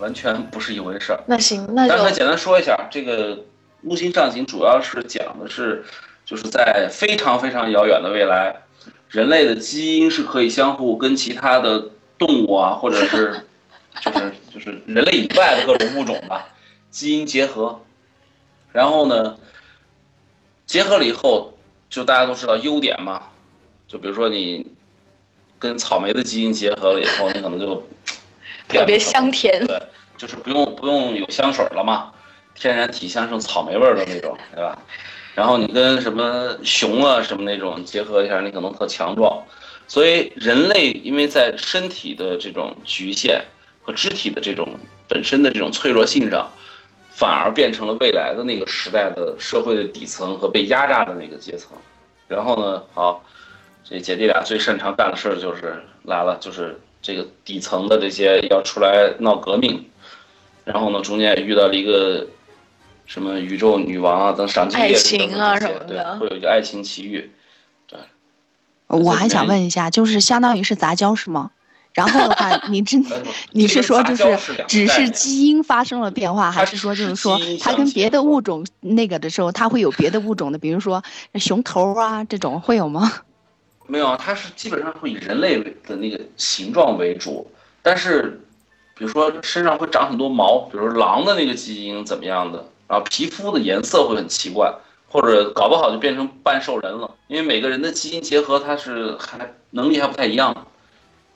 [0.02, 1.20] 完全不是一回事儿。
[1.26, 3.36] 那行，那就简单说一下，这个
[3.80, 5.84] 《木星上行》主要是讲的是，
[6.26, 8.62] 就是在非常非常遥远的未来，
[9.08, 11.88] 人类的基因是可以相互跟其他的
[12.18, 13.46] 动物啊，或者是
[14.02, 16.48] 就是就是人类以外的各种物种吧，
[16.90, 17.80] 基因结合，
[18.72, 19.36] 然后呢？
[20.64, 21.52] 结合了以后，
[21.90, 23.24] 就大家都知道优点嘛，
[23.86, 24.66] 就比如说你
[25.58, 27.86] 跟草莓的基因结合了以后，你可能就
[28.68, 29.66] 特别香甜。
[29.66, 29.80] 对，
[30.16, 32.12] 就是不用不用有香水了嘛，
[32.54, 34.78] 天然体香，剩草莓味儿的那种，对吧？
[35.34, 39.42] 然后你跟什么熊啊什么那种结合一下，你可能特强壮。
[39.86, 43.42] 所以人类因为在身体的这种局限
[43.82, 44.68] 和肢体的这种
[45.08, 46.50] 本身的这种脆弱性上。
[47.14, 51.76] 反而变成了未来的那个时代的社会的底层和被压榨的那个阶层，
[52.26, 53.22] 然后呢，好，
[53.84, 59.84] 这姐弟俩最擅长干的事儿就是来了，就是这个底层的这些要出来闹革命，
[60.64, 62.26] 然后呢，中间也遇到了一个
[63.04, 67.30] 什么宇宙女王啊等赏金猎人啊什么的，对，会有一个爱情奇遇，
[67.88, 67.98] 对。
[68.86, 71.50] 我还想问一下，就是相当于是杂交是吗？
[71.92, 73.04] 然后的话，你真
[73.52, 74.38] 你是说就是
[74.68, 81.02] 只是基因发生了变化，还是说就是说它跟别的物种那个的时候，它会有别的物种的，比如说
[81.34, 83.12] 熊头啊这种会有吗？
[83.86, 87.50] 没有，它是基本上会以人类的那个形状为主，
[87.82, 88.40] 但是
[88.96, 94.72] 比如说身上会长很多毛，比如狼的那个基因怎么样的，然后皮肤的颜色会很奇怪，
[95.08, 100.66] 或者搞不好就变成半兽人了，因为每个人的基因结合它是还能力还不太一样。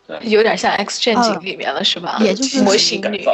[0.06, 2.16] 对，有点像《X 战警》里面了，是吧？
[2.20, 3.26] 也就是模型女，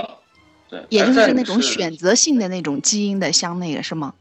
[0.70, 4.14] 对，也就是那种选择性的那种基因的像那个是吗？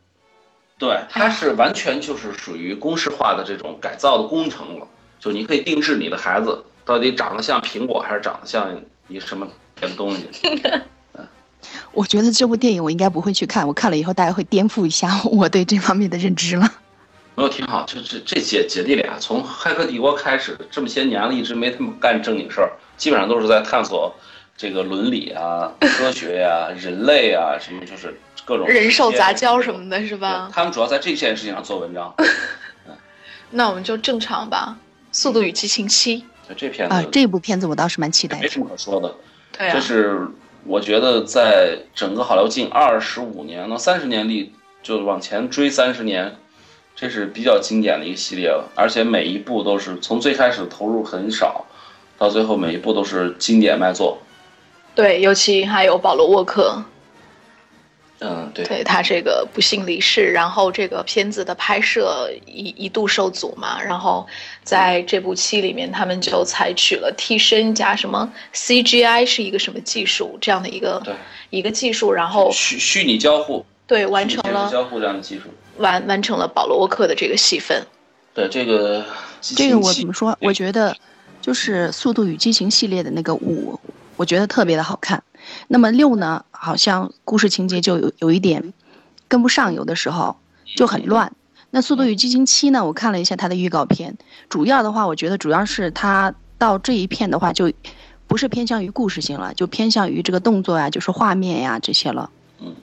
[0.81, 4.87] 对，它是完全就是属于公式化的这种改造的工程了，
[5.19, 9.47] 就你可以定制你的孩子到底长得像苹果还是长得像一什么
[9.79, 10.27] 什么东西。
[11.93, 16.67] 我觉得这部电影我应该不会去看，我看了以后大概会颠覆一下我对这方面的认知了。
[17.35, 24.15] 没有挺好，就这这姐姐弟俩从《骇客帝国》开始，这么些年了，一直没他们干正经事儿，基本上都是在探索
[24.57, 30.49] 这个伦理啊、科学呀、人类啊什么，就是各种人兽杂交什么的，是吧？
[30.53, 32.13] 他们主要在这件事情上做文章。
[33.51, 34.77] 那我们就正常吧，
[35.17, 36.17] 《速度与激情七》。
[36.57, 38.43] 这片子啊，这部片子我倒是蛮期待的。
[38.43, 39.15] 没什么可说的，
[39.57, 40.27] 对啊，这是
[40.65, 46.35] 我觉得在整个好莱坞近二十五年到三十年里，就往前追三十年。
[46.93, 51.65] 这是比较经典的一个系列了，而且每一部都是从最开始投入很少，
[52.17, 54.19] 到最后每一部都是经典卖座。
[54.93, 56.83] 对，尤其还有保罗沃克，
[58.23, 64.27] 嗯，对，对他这个不幸离世，然后这个片子的拍摄一一度受阻嘛，然后
[64.63, 71.01] 在这部戏里面，他们就采取了替身加什么 CGI 是一个什么技术这样的一个
[71.49, 75.45] 一个技术，然后虚虚拟交互，对，完成了交互这样的技术。
[75.77, 77.83] 完完成了保罗沃克的这个戏份，
[78.35, 79.03] 对这个
[79.41, 80.37] 这个我怎么说？
[80.41, 80.95] 我觉得
[81.41, 83.79] 就是《速度与激情》系列的那个五，
[84.15, 85.23] 我觉得特别的好看。
[85.67, 88.73] 那么六呢，好像故事情节就有有一点
[89.27, 90.37] 跟不上，有的时候
[90.75, 91.33] 就很乱。
[91.69, 94.17] 那《速度与激情七》呢，我看了一下它的预告片，
[94.49, 97.71] 主要的话，我觉得主要是它到这一片的话，就
[98.27, 102.29] 不是偏向于故事性了，就偏向于这个动作呀，就是画面呀这些了。
[102.59, 102.75] 嗯，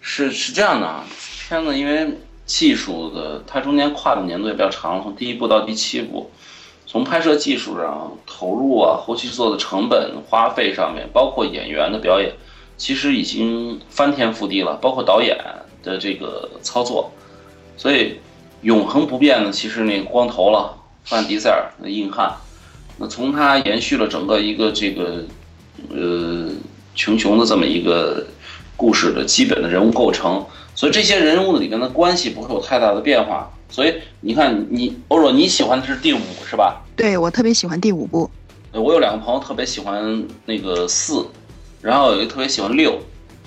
[0.00, 1.04] 是是这样的啊。
[1.48, 6.30] 片子因为技术的，它中间跨的年度也比较长，从第一部到第七部，
[6.92, 12.30] 从拍摄技术上投入啊，后期制作的成本花费上面，包括演员的表演，
[12.76, 15.34] 其实已经翻天覆地了，包括导演
[15.82, 17.10] 的这个操作，
[17.78, 18.18] 所以
[18.60, 22.30] 永恒不变的，其实那个光头了范迪塞尔那硬汉，
[22.98, 25.24] 那从他延续了整个一个这个
[25.88, 26.50] 呃
[26.94, 28.26] 穷穷的这么一个
[28.76, 30.44] 故事的基本的人物构成。
[30.82, 33.48] 所以这些人物里面的关系不会有太大的变化。
[33.70, 36.82] 所以你看，你欧若你喜欢的是第五是吧？
[36.96, 38.28] 对，我特别喜欢第五部。
[38.72, 41.24] 我有两个朋友特别喜欢那个四，
[41.80, 42.98] 然后有一个特别喜欢六，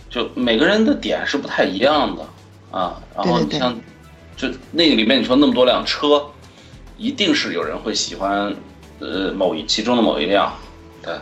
[0.09, 2.25] 就每个人的点是不太一样的
[2.71, 3.03] 啊。
[3.13, 3.77] 然后你像，
[4.37, 6.25] 就那个里面你说那么多辆车，
[6.97, 8.55] 一定是有人会喜欢
[8.99, 10.53] 呃某一其中的某一辆，
[11.03, 11.13] 对。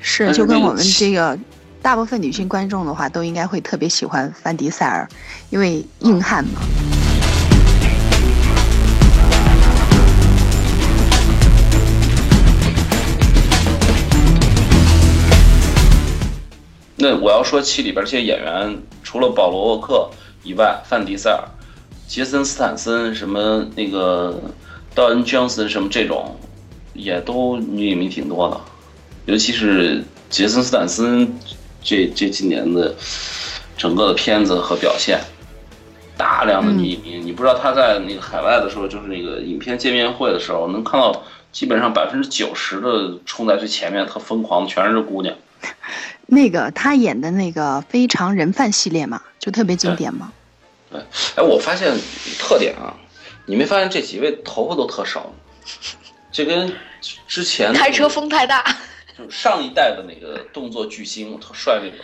[0.00, 1.38] 是，就跟我们这个。
[1.84, 5.06] 大部分女性观众的话，都应该会特别喜欢范迪塞尔，
[5.50, 6.62] 因为硬汉嘛。
[16.96, 20.08] 那我要说，戏里边这些演员，除了保罗沃克
[20.42, 21.44] 以外，范迪塞尔、
[22.08, 24.40] 杰森斯坦森什么那个
[24.94, 26.34] 道恩· o 森什么这种，
[26.94, 28.58] 也都女影迷挺多的，
[29.26, 31.30] 尤其是杰森斯坦森。
[31.84, 32.92] 这这几年的
[33.76, 35.20] 整个的片子和表现，
[36.16, 45.36] 大量的女影迷，你不知道他在那个海外的时候，就是那个影片见面会的时候，能看到基本上百分之九十的冲在最前面，特疯狂的全是姑娘。
[46.26, 50.32] 那个他演的那个《非常人贩》系列嘛，就特别经典嘛。
[50.90, 51.00] 对，
[51.36, 51.94] 哎，我发现
[52.38, 52.96] 特点啊，
[53.44, 55.30] 你没发现这几位头发都特少？
[56.32, 56.72] 这跟
[57.28, 58.64] 之前开车风太大。
[59.16, 61.98] 就是上一代的那个动作巨星，特帅那种，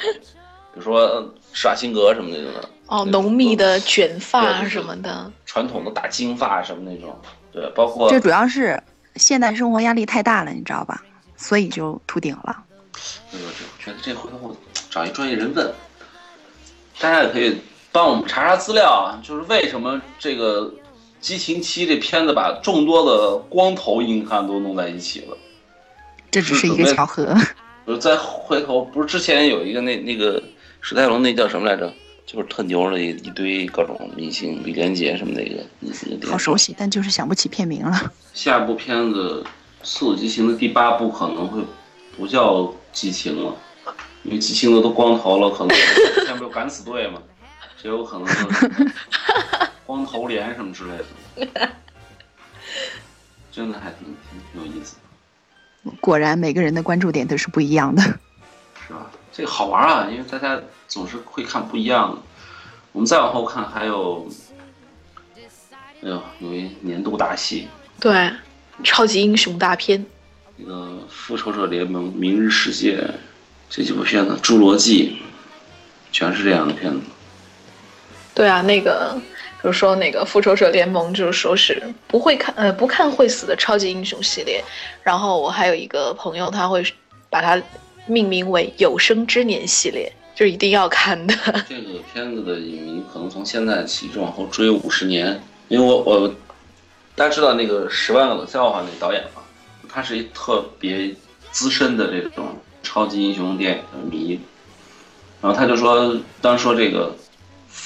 [0.73, 2.69] 比如说施瓦辛格什么那种的。
[2.87, 7.17] 哦，浓密的卷发什么的，传统的大金发什么那种，
[7.52, 8.11] 对，包括。
[8.11, 8.83] 这主要是
[9.17, 11.02] 现代生活压力太大了，你知道吧？
[11.37, 12.65] 所以就秃顶了。
[13.33, 13.46] 哎呦，
[13.79, 14.56] 这觉得这回头我
[14.90, 15.73] 找一专业人问，
[16.98, 17.56] 大家也可以
[17.92, 20.63] 帮我们查查资料啊，就是为什么这个
[21.21, 25.37] 《激情七》这片子把众多的光头硬汉都弄在一起了。
[26.31, 27.35] 这只是一个巧合。
[27.85, 30.42] 我，再回头，不是之前有一个那那个
[30.81, 31.92] 史泰龙那叫什么来着？
[32.26, 36.31] 就是特牛的一一堆各种明星，李连杰什么那个。
[36.31, 38.12] 好熟悉，但就是想不起片名了。
[38.33, 39.44] 下部片子
[39.83, 41.60] 《速度激情》的第八部可能会
[42.16, 43.56] 不叫激情了，
[44.22, 45.76] 因为激情的都光头了，可能
[46.24, 47.20] 像不有敢死队嘛，
[47.83, 48.28] 这有可能
[49.85, 51.04] 光头连什么之类的。
[53.50, 54.06] 真的还挺
[54.52, 54.94] 挺有意思。
[56.00, 59.10] 果然，每个人的关注点都是不一样的，是吧？
[59.33, 62.18] 这个好玩啊，因为大家总是会看不一样的。
[62.92, 64.28] 我们再往后看，还有，
[66.02, 67.68] 哎呦，有一年度大戏，
[68.00, 68.33] 对，
[68.83, 70.04] 超级英雄大片，
[70.56, 70.74] 那个
[71.08, 72.96] 《复仇者联盟》《明日世界》
[73.68, 75.16] 这几部片子，《侏罗纪》，
[76.12, 77.00] 全是这样的片子。
[78.35, 79.16] 对啊，那个
[79.63, 84.63] 比如说那个《复仇者联盟》，就是说是不会看呃不看会死的超级英雄系列。
[85.02, 86.85] 然后我还有一个朋友，他会
[87.29, 87.63] 把它
[88.06, 91.35] 命名为有生之年系列， 就是一定要看的。
[91.69, 96.29] 这个片子的影迷可能从现在起就往后追五十年，因为我我
[97.15, 99.42] 大家知道那个《十万个冷笑话》那导演吗？
[99.92, 101.15] 他是一特别
[101.50, 102.46] 资深的这种
[102.83, 104.40] 超级英雄电影的迷，
[105.42, 107.08] 然后他就说，当时说这个《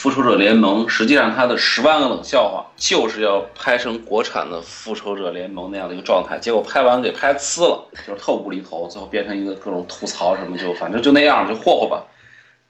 [0.04, 12.04] 复仇者联盟》，实际上他的《十万个冷笑话》就是要拍成国产的《复仇者联盟》那样的一个状态，结果拍完给拍呲了，就是特无厘头，最后变成一个各种吐槽什么，就反正就那样，就霍霍吧。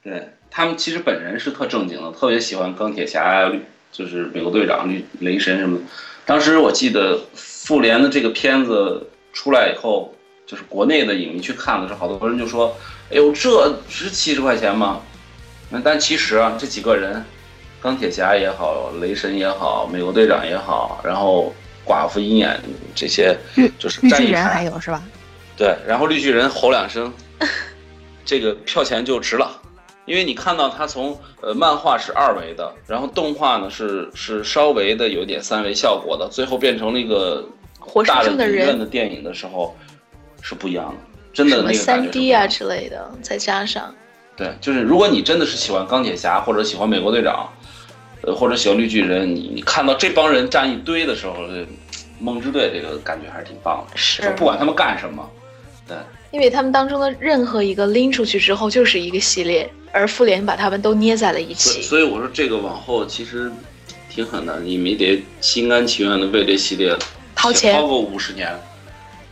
[0.01, 3.51] 对他们其实本人是特正经的，特别喜欢钢铁侠，
[3.91, 5.83] 就是美国队长、雷神什么的。
[6.25, 9.09] 当时我记得复联的这个片子。
[9.33, 10.15] 出来以后，
[10.47, 12.73] 就是国内的影迷去看的时候，好多人就说
[13.11, 15.01] ：“哎呦，这值七十块钱吗？”
[15.75, 17.21] 那但其实啊，这几个人，
[17.81, 21.53] 钢铁侠也好，雷神也好，美国队长也好，然后
[21.85, 22.57] 寡妇鹰眼
[22.95, 23.35] 这些，
[23.77, 25.03] 就是绿巨人还有是吧？
[25.57, 27.13] 对，然后绿巨人吼两声，
[28.23, 29.61] 这个票钱就值了，
[30.05, 37.45] 因为你看到他从呃漫画是二维的，然后动画呢是是稍微的有点三维效果的，最后变成了一个。
[38.07, 39.77] 大的影院的电影的时候
[40.41, 40.95] 是不一样的，
[41.31, 43.93] 真的那个三 D 啊之类的，再加上，
[44.35, 47.49] 对，就是如果你真的是喜欢钢铁侠或者喜欢美国队长，
[48.21, 51.35] 呃，或者喜欢绿巨人，你你看到这帮人站一堆的时候，
[52.19, 53.97] 梦之队这个感觉还是挺棒的。
[53.97, 55.29] 是，不管他们干什么，
[55.87, 55.95] 对，
[56.31, 61.81] 因为他们当中的任何一个拎出去之后就是一个系列，而复联把他们都捏在了一起。
[61.81, 63.51] 所以我说这个往后其实
[64.09, 66.95] 挺狠的，你们得心甘情愿的为这系列。
[67.35, 68.57] 掏钱，掏个五十年，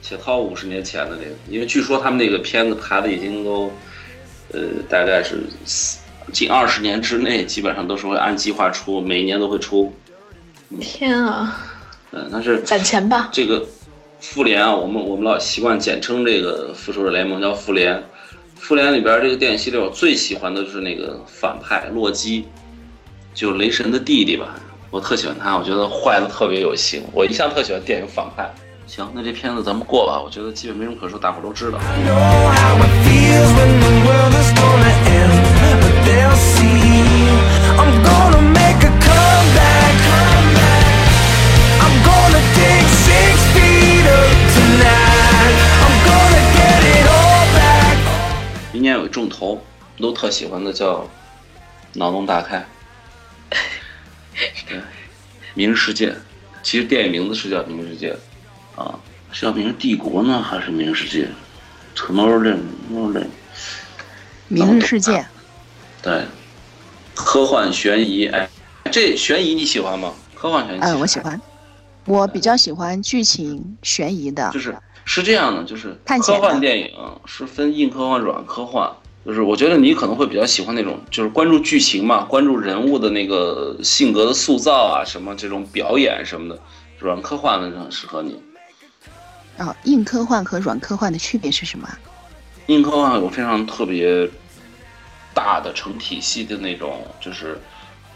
[0.02, 3.72] 且掏五十年前的这个，因为据说他们那个片子拍的已经都，
[4.54, 5.44] 呃，大概是
[6.32, 9.94] 近二十年之内，基本上都是会按计划出，每一年都会出。
[10.80, 11.60] 天啊！
[12.12, 13.30] 嗯，但是攒钱吧。
[13.32, 13.66] 这个
[14.20, 18.02] 复联啊，我们我们老习惯简称这个复仇者联盟叫复联。
[18.56, 22.46] 复联里边这个电影系列，我最喜欢的就是那个反派洛基，
[23.34, 24.56] 就雷神的弟弟吧。
[24.90, 27.04] 我特喜欢他，我觉得坏的特别有型。
[27.12, 28.50] 我一向特喜欢电影反派。
[28.96, 30.22] 行，那这片子咱们过吧。
[30.24, 31.80] 我觉得基本没什么可说，大伙都知道。
[48.72, 49.60] 明年有一重头，
[49.98, 51.10] 都特喜欢的叫
[51.94, 52.64] 脑洞大开。
[54.70, 54.78] 对，
[55.56, 56.10] 《明日世界》，
[56.62, 58.14] 其实电影名字是叫《明日世界》，
[58.76, 59.00] 啊，
[59.32, 61.26] 是叫《明日帝国》呢，还是《明日世界》
[61.96, 63.24] ？Tomorrowland，Tomorrowland，
[64.48, 65.12] 《明日世界》。
[66.02, 66.26] 对，
[67.14, 68.50] 科幻悬疑，哎，
[68.92, 70.14] 这悬疑你喜欢吗？
[70.34, 70.80] 科幻悬疑？
[70.82, 71.40] 嗯，我喜欢，
[72.06, 74.50] 我比较喜欢剧情悬疑的。
[74.52, 76.92] 就是是这样的，就是科幻电影
[77.26, 78.92] 是分硬科幻、软科幻。
[79.26, 86.60] 就是我觉得你可能会比较喜欢那种，就是关注剧情嘛，关注人物的那个性格的塑造啊，什么这种表演什么的，
[87.00, 88.38] 软科幻的很适合你。
[89.58, 91.90] 哦，硬科幻和软科幻的区别是什么？
[92.68, 94.30] 硬科幻有非常特别
[95.34, 97.60] 大的成体系的那种，就是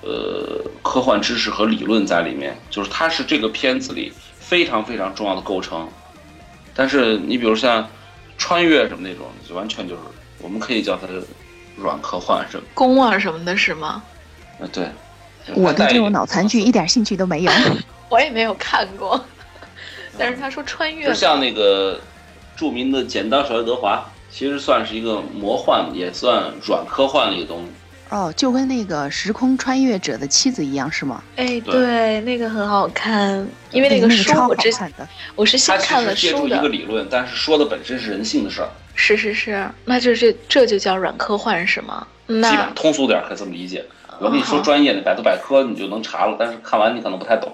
[0.01, 5.87] 呃科幻知识和理论在里面，就是它是这个片子里非常非常重要的构成。
[6.73, 7.87] 但是你比如像
[8.37, 10.01] 穿越什么那种，就完全就是。
[10.39, 11.07] 我们可以叫它
[11.75, 14.03] 软科幻，是宫啊什么的，是吗？
[14.61, 14.87] 啊，对。
[15.55, 17.51] 我对这种脑残剧一点兴趣都没有。
[18.07, 19.19] 我也没有看过，
[20.17, 21.99] 但是他说穿越，就像那个
[22.55, 23.97] 著名的《剪刀手爱德华》，
[24.31, 27.71] 其实算是一个魔幻，也算软科幻的一个东西。
[28.09, 31.21] 哦，就跟那个时空穿越者的妻子一样，是吗？
[31.35, 34.89] 哎，对，那个很好看，因为那个书我之前
[35.35, 36.55] 我是先看了书的。
[36.57, 38.69] 一个理论，但是说的本身是人性的事儿。
[38.95, 42.07] 是是是，那就这这就叫软科幻是吗？
[42.27, 43.85] 基本上通俗点可以这么理解。
[44.19, 47.51] 我跟你说专业的百度百科你就能查了，但是看完你可能不太懂。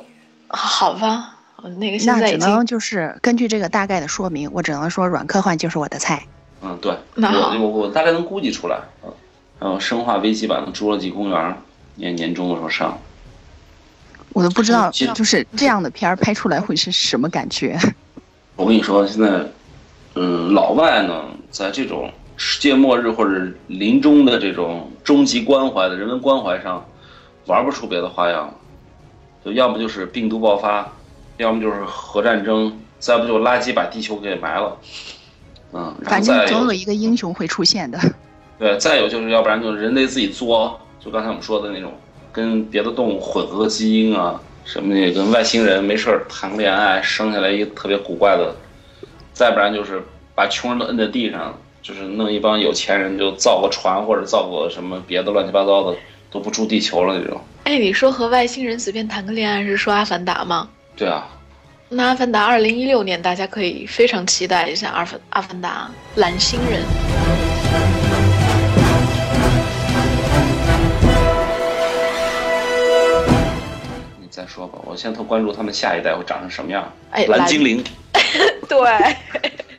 [0.49, 1.35] 好吧，
[1.69, 6.25] 那个现在只能就是根据这个大概的说明，我只能说软科幻就是我的菜。
[6.61, 8.79] 嗯，对， 我我我大概能估计出来。
[9.03, 9.11] 嗯，
[9.59, 11.39] 还有生化危机版的《侏罗纪公园》，
[11.95, 12.97] 年年终的时候上。
[14.33, 17.77] 我都不知道，就是这样的片儿拍出来会是什么感觉。
[18.55, 19.45] 我跟你说，现在。
[20.15, 22.07] 嗯，老外呢，在这种
[22.37, 26.85] 世界末日或者临终的这种终极关怀的人文关怀上，
[27.47, 28.53] 玩不出别的花样，
[29.43, 30.87] 就要么就是病毒爆发，
[31.37, 34.77] 要么就是核战争、再不就垃圾把地球给埋了。
[35.73, 37.99] 嗯，反正总有一个英雄会出现的。
[38.59, 41.91] 对，再有就是要不然就是人类自己作，就刚才我们说的那种，
[42.31, 48.55] 跟别的动物混合基因啊，什么的，跟外星人没事儿谈个恋爱，生下来一个特别古怪的。
[49.33, 50.01] 再不然就是
[50.35, 55.97] 把穷人都摁在地上，就是弄一帮有钱人就造个船或者造个什么别的乱七八糟的，
[56.29, 57.41] 都不住地球了那种。
[57.63, 60.69] 哎，你说和外星人随便谈个恋爱是说《阿凡达》吗？
[60.95, 61.27] 对啊。
[61.89, 65.89] 那《阿凡达》二零一六年，大家可以非常期待一下《阿凡阿凡达》
[66.19, 66.81] 蓝星人。
[74.19, 76.91] 你再说吧，我现在特关注他们下一代会长成什么样。
[77.11, 77.83] 哎，蓝精灵。
[78.67, 78.77] 对。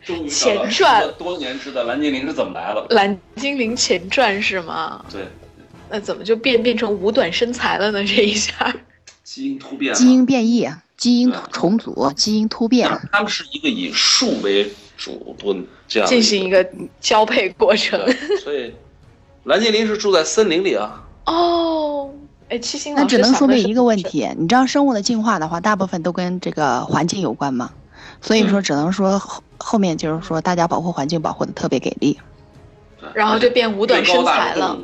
[0.29, 1.03] 前传。
[1.19, 2.87] 多年知道蓝精灵是怎么来的？
[2.91, 5.05] 蓝精灵前传是吗？
[5.11, 5.23] 对。
[5.89, 8.05] 那怎么就变变成五短身材了呢？
[8.05, 8.53] 这一下。
[9.23, 9.95] 基因突变。
[9.95, 10.69] 基因变异。
[10.97, 15.57] 基因重组、基因突变，他们是一个以树为主的
[15.89, 16.67] 这样进行一个
[17.01, 18.01] 交配过程。
[18.43, 18.73] 所以，
[19.45, 21.05] 蓝精灵是住在森林里啊。
[21.27, 22.11] 哦，
[22.49, 27.71] 哎，七星那只能说明一个问题，你知道生物的进化的话，大部分都跟这个环境有关嘛。
[28.21, 32.19] 所以说，只能说后后面就是说，大家保护环境保护的特别给力。
[33.13, 34.79] 然后就变五短身材了。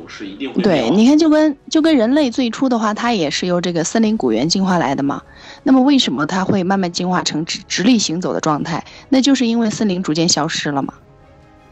[0.61, 5.23] 对，你看，就跟就跟人类最初的话，它也是由这个森林古猿进化来的嘛。
[5.63, 8.83] 那么为什么它会慢慢进化成直直立行走的状态？
[9.09, 10.93] 那就是因为森林逐渐消失了嘛。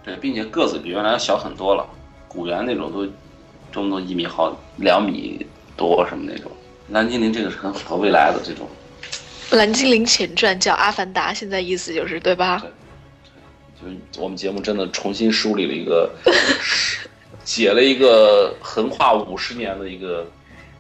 [0.04, 1.86] 对，并且个子比原来要小很多了。
[2.28, 3.08] 古猿那种都，
[3.72, 6.52] 这么多一米好两米多什么那种。
[6.90, 8.68] 蓝精灵这个是很符合未来的这种。
[9.52, 12.64] 蓝精灵前传叫《阿凡达》，现在意思就是对吧？
[13.82, 16.12] 对，就我们节目真的重新梳理了一个，
[17.44, 20.28] 写了一个横跨五十年的一个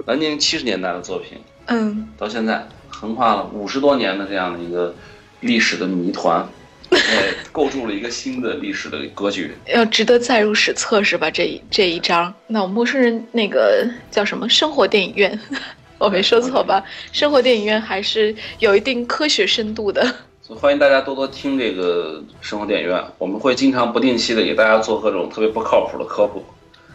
[0.05, 1.39] 蓝精灵七十年代的作品。
[1.65, 2.67] 嗯，到现在。
[2.89, 4.93] 横跨了五十多年的这样的一个
[5.41, 6.47] 历史的谜团，
[6.91, 11.29] 哎，构筑了一个新的历史的格局，要值得载入史册是吧？
[11.29, 15.39] 这一这一章，那我陌生人那个叫什么生活电影院，
[15.97, 16.83] 我没说错吧？
[17.11, 20.01] 生活电影院还是有一定科学深度的，
[20.41, 26.43] 所以欢迎大家多多听这个生活电影院，我们会经常不定期的给大家做各种特别不靠谱的科普。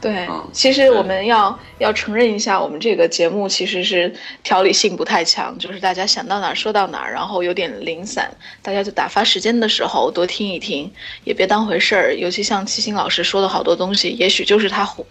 [0.05, 8.31] 对，其实我们要要承认一下，我们这个节目其实是条理性不太强，就是大家想到哪儿说到哪儿，然后有点零散，
[8.61, 10.93] 大家就打发时间的时候多听一听，
[11.25, 12.15] 也别当回事儿。
[12.15, 15.07] 尤其像七星老师说的好多东西，也许就是他胡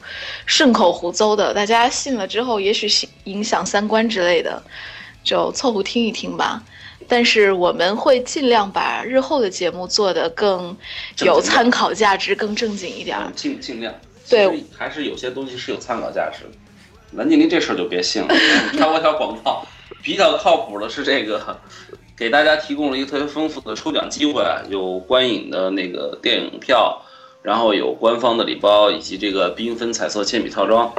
[0.46, 2.88] 顺口胡诌的，大家信了之后，也许
[3.24, 4.62] 影响三观之类的，
[5.24, 6.62] 就凑合听一听吧。
[7.08, 10.78] 但是我们会尽量把日后的节目做得更
[11.24, 13.92] 有参考价值，更正经一点，尽尽量。
[14.30, 16.52] 对，还是有些东西是有参考价值的。
[17.18, 18.36] 蓝精灵这事儿就别信了，
[18.78, 19.66] 插播条广告。
[20.02, 21.58] 比较靠谱的是这个，
[22.18, 27.02] 给大家提供了一个特别丰富的抽奖机会，有观影的那个电影票，
[27.42, 30.94] 然后有官方的礼包以及这个缤纷彩色铅笔套装。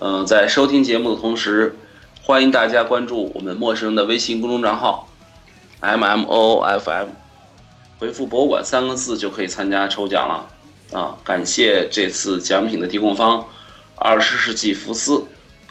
[0.00, 1.76] 嗯，在收听节目的同时，
[2.22, 5.08] 欢迎大家关注我们陌生人的微信公众账号
[5.80, 7.08] M M O O F M，
[7.98, 10.50] 回复“博物馆”三个字就可以参加抽奖了。
[10.94, 13.44] 啊，感谢这次奖品的提供方，
[13.96, 15.24] 二十世纪福斯，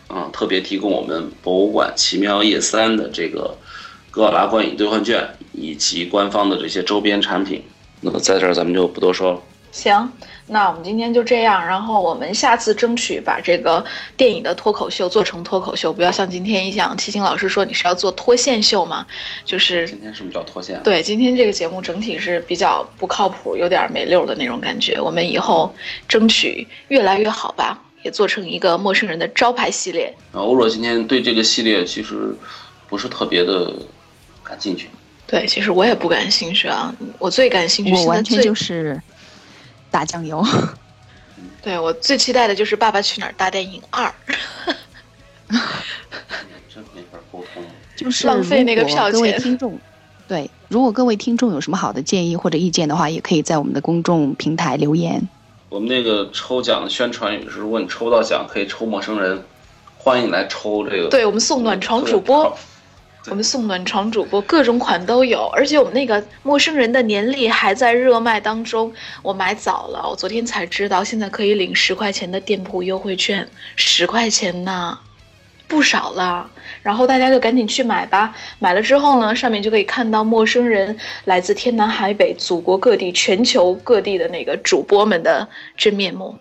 [0.08, 3.58] 啊，特别提供我们博物馆奇妙夜三的这个
[4.12, 7.64] 哥瓦拉观影兑换券以及官方的这些周边产品。
[8.02, 9.42] 那么在这儿咱们就不多说了。
[9.74, 10.08] 行，
[10.46, 13.84] 那我们今天就这样，然后我们下次争取把这个
[14.16, 16.96] 电影的脱口秀做成脱口秀，不要像今天一样。
[16.96, 19.04] 七星老师说你是要做脱线秀嘛？
[19.44, 20.80] 就是今天什么叫脱线？
[20.84, 25.02] 对，今天这个节目整体是比较不靠谱，有点没溜的那种感觉。
[25.02, 25.74] 我们以后
[26.08, 30.14] 争取越来越好吧，也做成一个陌生人的招牌系列。
[30.34, 32.36] 啊，欧若今天对这个系列其实
[32.88, 33.74] 不是特别的
[34.44, 34.88] 感兴趣。
[35.26, 39.02] 对，其实我也不感兴趣啊，我最感兴趣，我完全就是。
[39.94, 40.44] 打酱油，
[41.62, 44.12] 对我最期待的就是《爸爸去哪儿》大电影二。
[46.68, 47.64] 真没法沟通，
[47.96, 49.14] 就是浪费那个票钱。
[49.14, 49.78] 各位听众，
[50.28, 55.30] 对，如果各位听众有什么好的建议或者意见的话，也可以在我们的公众平台留言。
[55.70, 59.44] 我们那个抽奖的宣传语是：如果你抽到奖，可以抽陌生人，
[60.00, 61.10] 欢迎来抽这个。
[61.10, 62.58] 对我们送暖床主播。
[63.30, 68.94] 我们送暖床主播各种款都有，而且我们那个陌生人的年历还在热卖当中。
[69.22, 73.48] 我买早了，我昨天才知道，现在可以领十块钱的店铺优惠券，
[73.78, 75.00] 十块钱呢，
[75.70, 76.50] 不少了。
[76.82, 78.36] 然后大家就赶紧去买吧。
[78.60, 85.48] 买了之后呢，上面就可以看到陌生人来自天南海北、祖国各地、全球各地的那个主播们的
[85.78, 86.38] 真面目。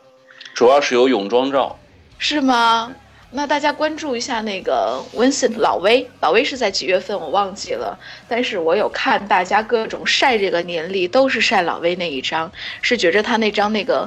[0.52, 1.78] 主要是有泳装照，
[2.18, 2.92] 是吗？
[3.34, 12.52] 那大家关注一下那个 Vincent 老威，老威是在几月份我忘记了，但是我有看大家各种晒这个年历，都是晒老威那一张，
[12.82, 14.06] 是觉着他那张那个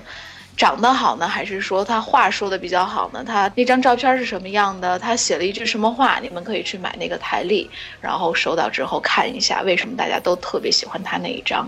[0.55, 3.23] 长得好呢，还是说他话说的比较好呢？
[3.25, 4.99] 他那张照片是什么样的？
[4.99, 6.19] 他写了一句什么话？
[6.21, 7.67] 你们可以去买那个台历，
[7.99, 11.67] 然后收到之后看一下，为什么大家都特别喜欢他那一张？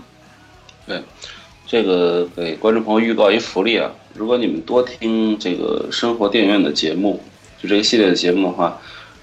[0.86, 1.02] 对，
[1.66, 7.20] 这个给观众朋友预告一福利啊，如果你们多听这个生活电影院的节目。
[7.60, 8.80] 就这个系列的节目的话，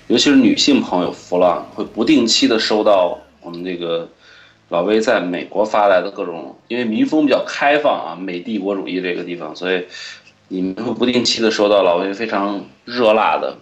[0.07, 4.09] 尤其是女性朋友福了，会不定期的收到我们这个
[4.69, 9.85] 老魏在美国发来的各种，因为民风比较开放啊，美帝国主义这个地方，所以
[10.49, 13.57] 你们会不定期的收到老魏非常热辣的、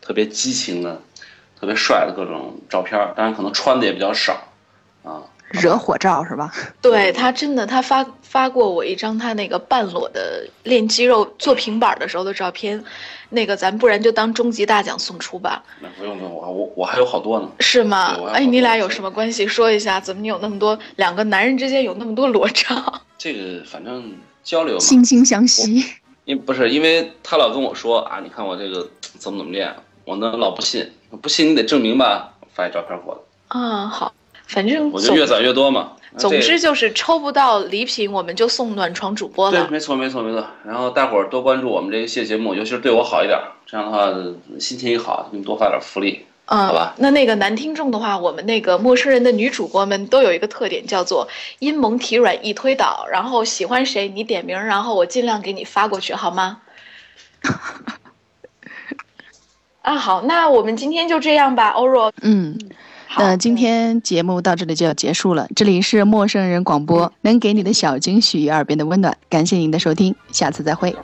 [0.00, 1.00] 特别激情的、
[1.58, 4.48] 特别帅的各种照片当然可能穿的也比较少
[5.02, 5.22] 啊。
[5.50, 6.52] 惹火照是吧？
[6.82, 12.84] 对他真的，他发发过我一张他那个半裸的练肌肉做平板的时候的照片，
[13.30, 15.62] 那个咱不然就当终极大奖送出吧。
[15.80, 17.48] 那不用不用，我我我还有好多呢。
[17.60, 18.16] 是吗？
[18.32, 19.46] 哎，你俩有什么关系？
[19.46, 23.00] 说一下，怎么你有那么多两个男人之间有那么多裸照？
[23.16, 25.84] 这个反正交流嘛，惺惺相惜。
[26.24, 28.86] 因不是因为他老跟我说啊，你看我这个
[29.18, 29.74] 怎么怎么练，
[30.04, 30.92] 我呢老不信，
[31.22, 33.20] 不信你得证明吧，发一照片过来。
[33.58, 34.12] 啊，好。
[34.48, 35.92] 反正我就越攒越多嘛。
[36.16, 39.60] 总之就是抽不到礼品，我们就送暖床主播了。
[39.60, 40.44] 对，没错，没错，没错。
[40.64, 44.08] 然后大伙儿多关注我们这个系列节目，尤其是对我好一点，这样的话
[44.58, 46.94] 心情一好，给你多发点福利，嗯好吧？
[46.96, 51.28] 那那个男听众的话，我们那个陌生人的女主播们都有一个特点，叫做
[51.60, 53.06] 阴萌体软易推倒。
[53.12, 56.62] 然后喜欢谁你点名，然后我尽量给你发过去，好吗？
[59.82, 62.12] 啊，好，那我们今天就这样吧，欧若。
[62.22, 62.58] 嗯。
[63.18, 65.48] 那今天节目到这里就要结束了。
[65.56, 69.16] 这里是陌生人广播，能给你的小惊喜与耳边的温暖。
[69.28, 70.94] 感谢您的收听，下次再会。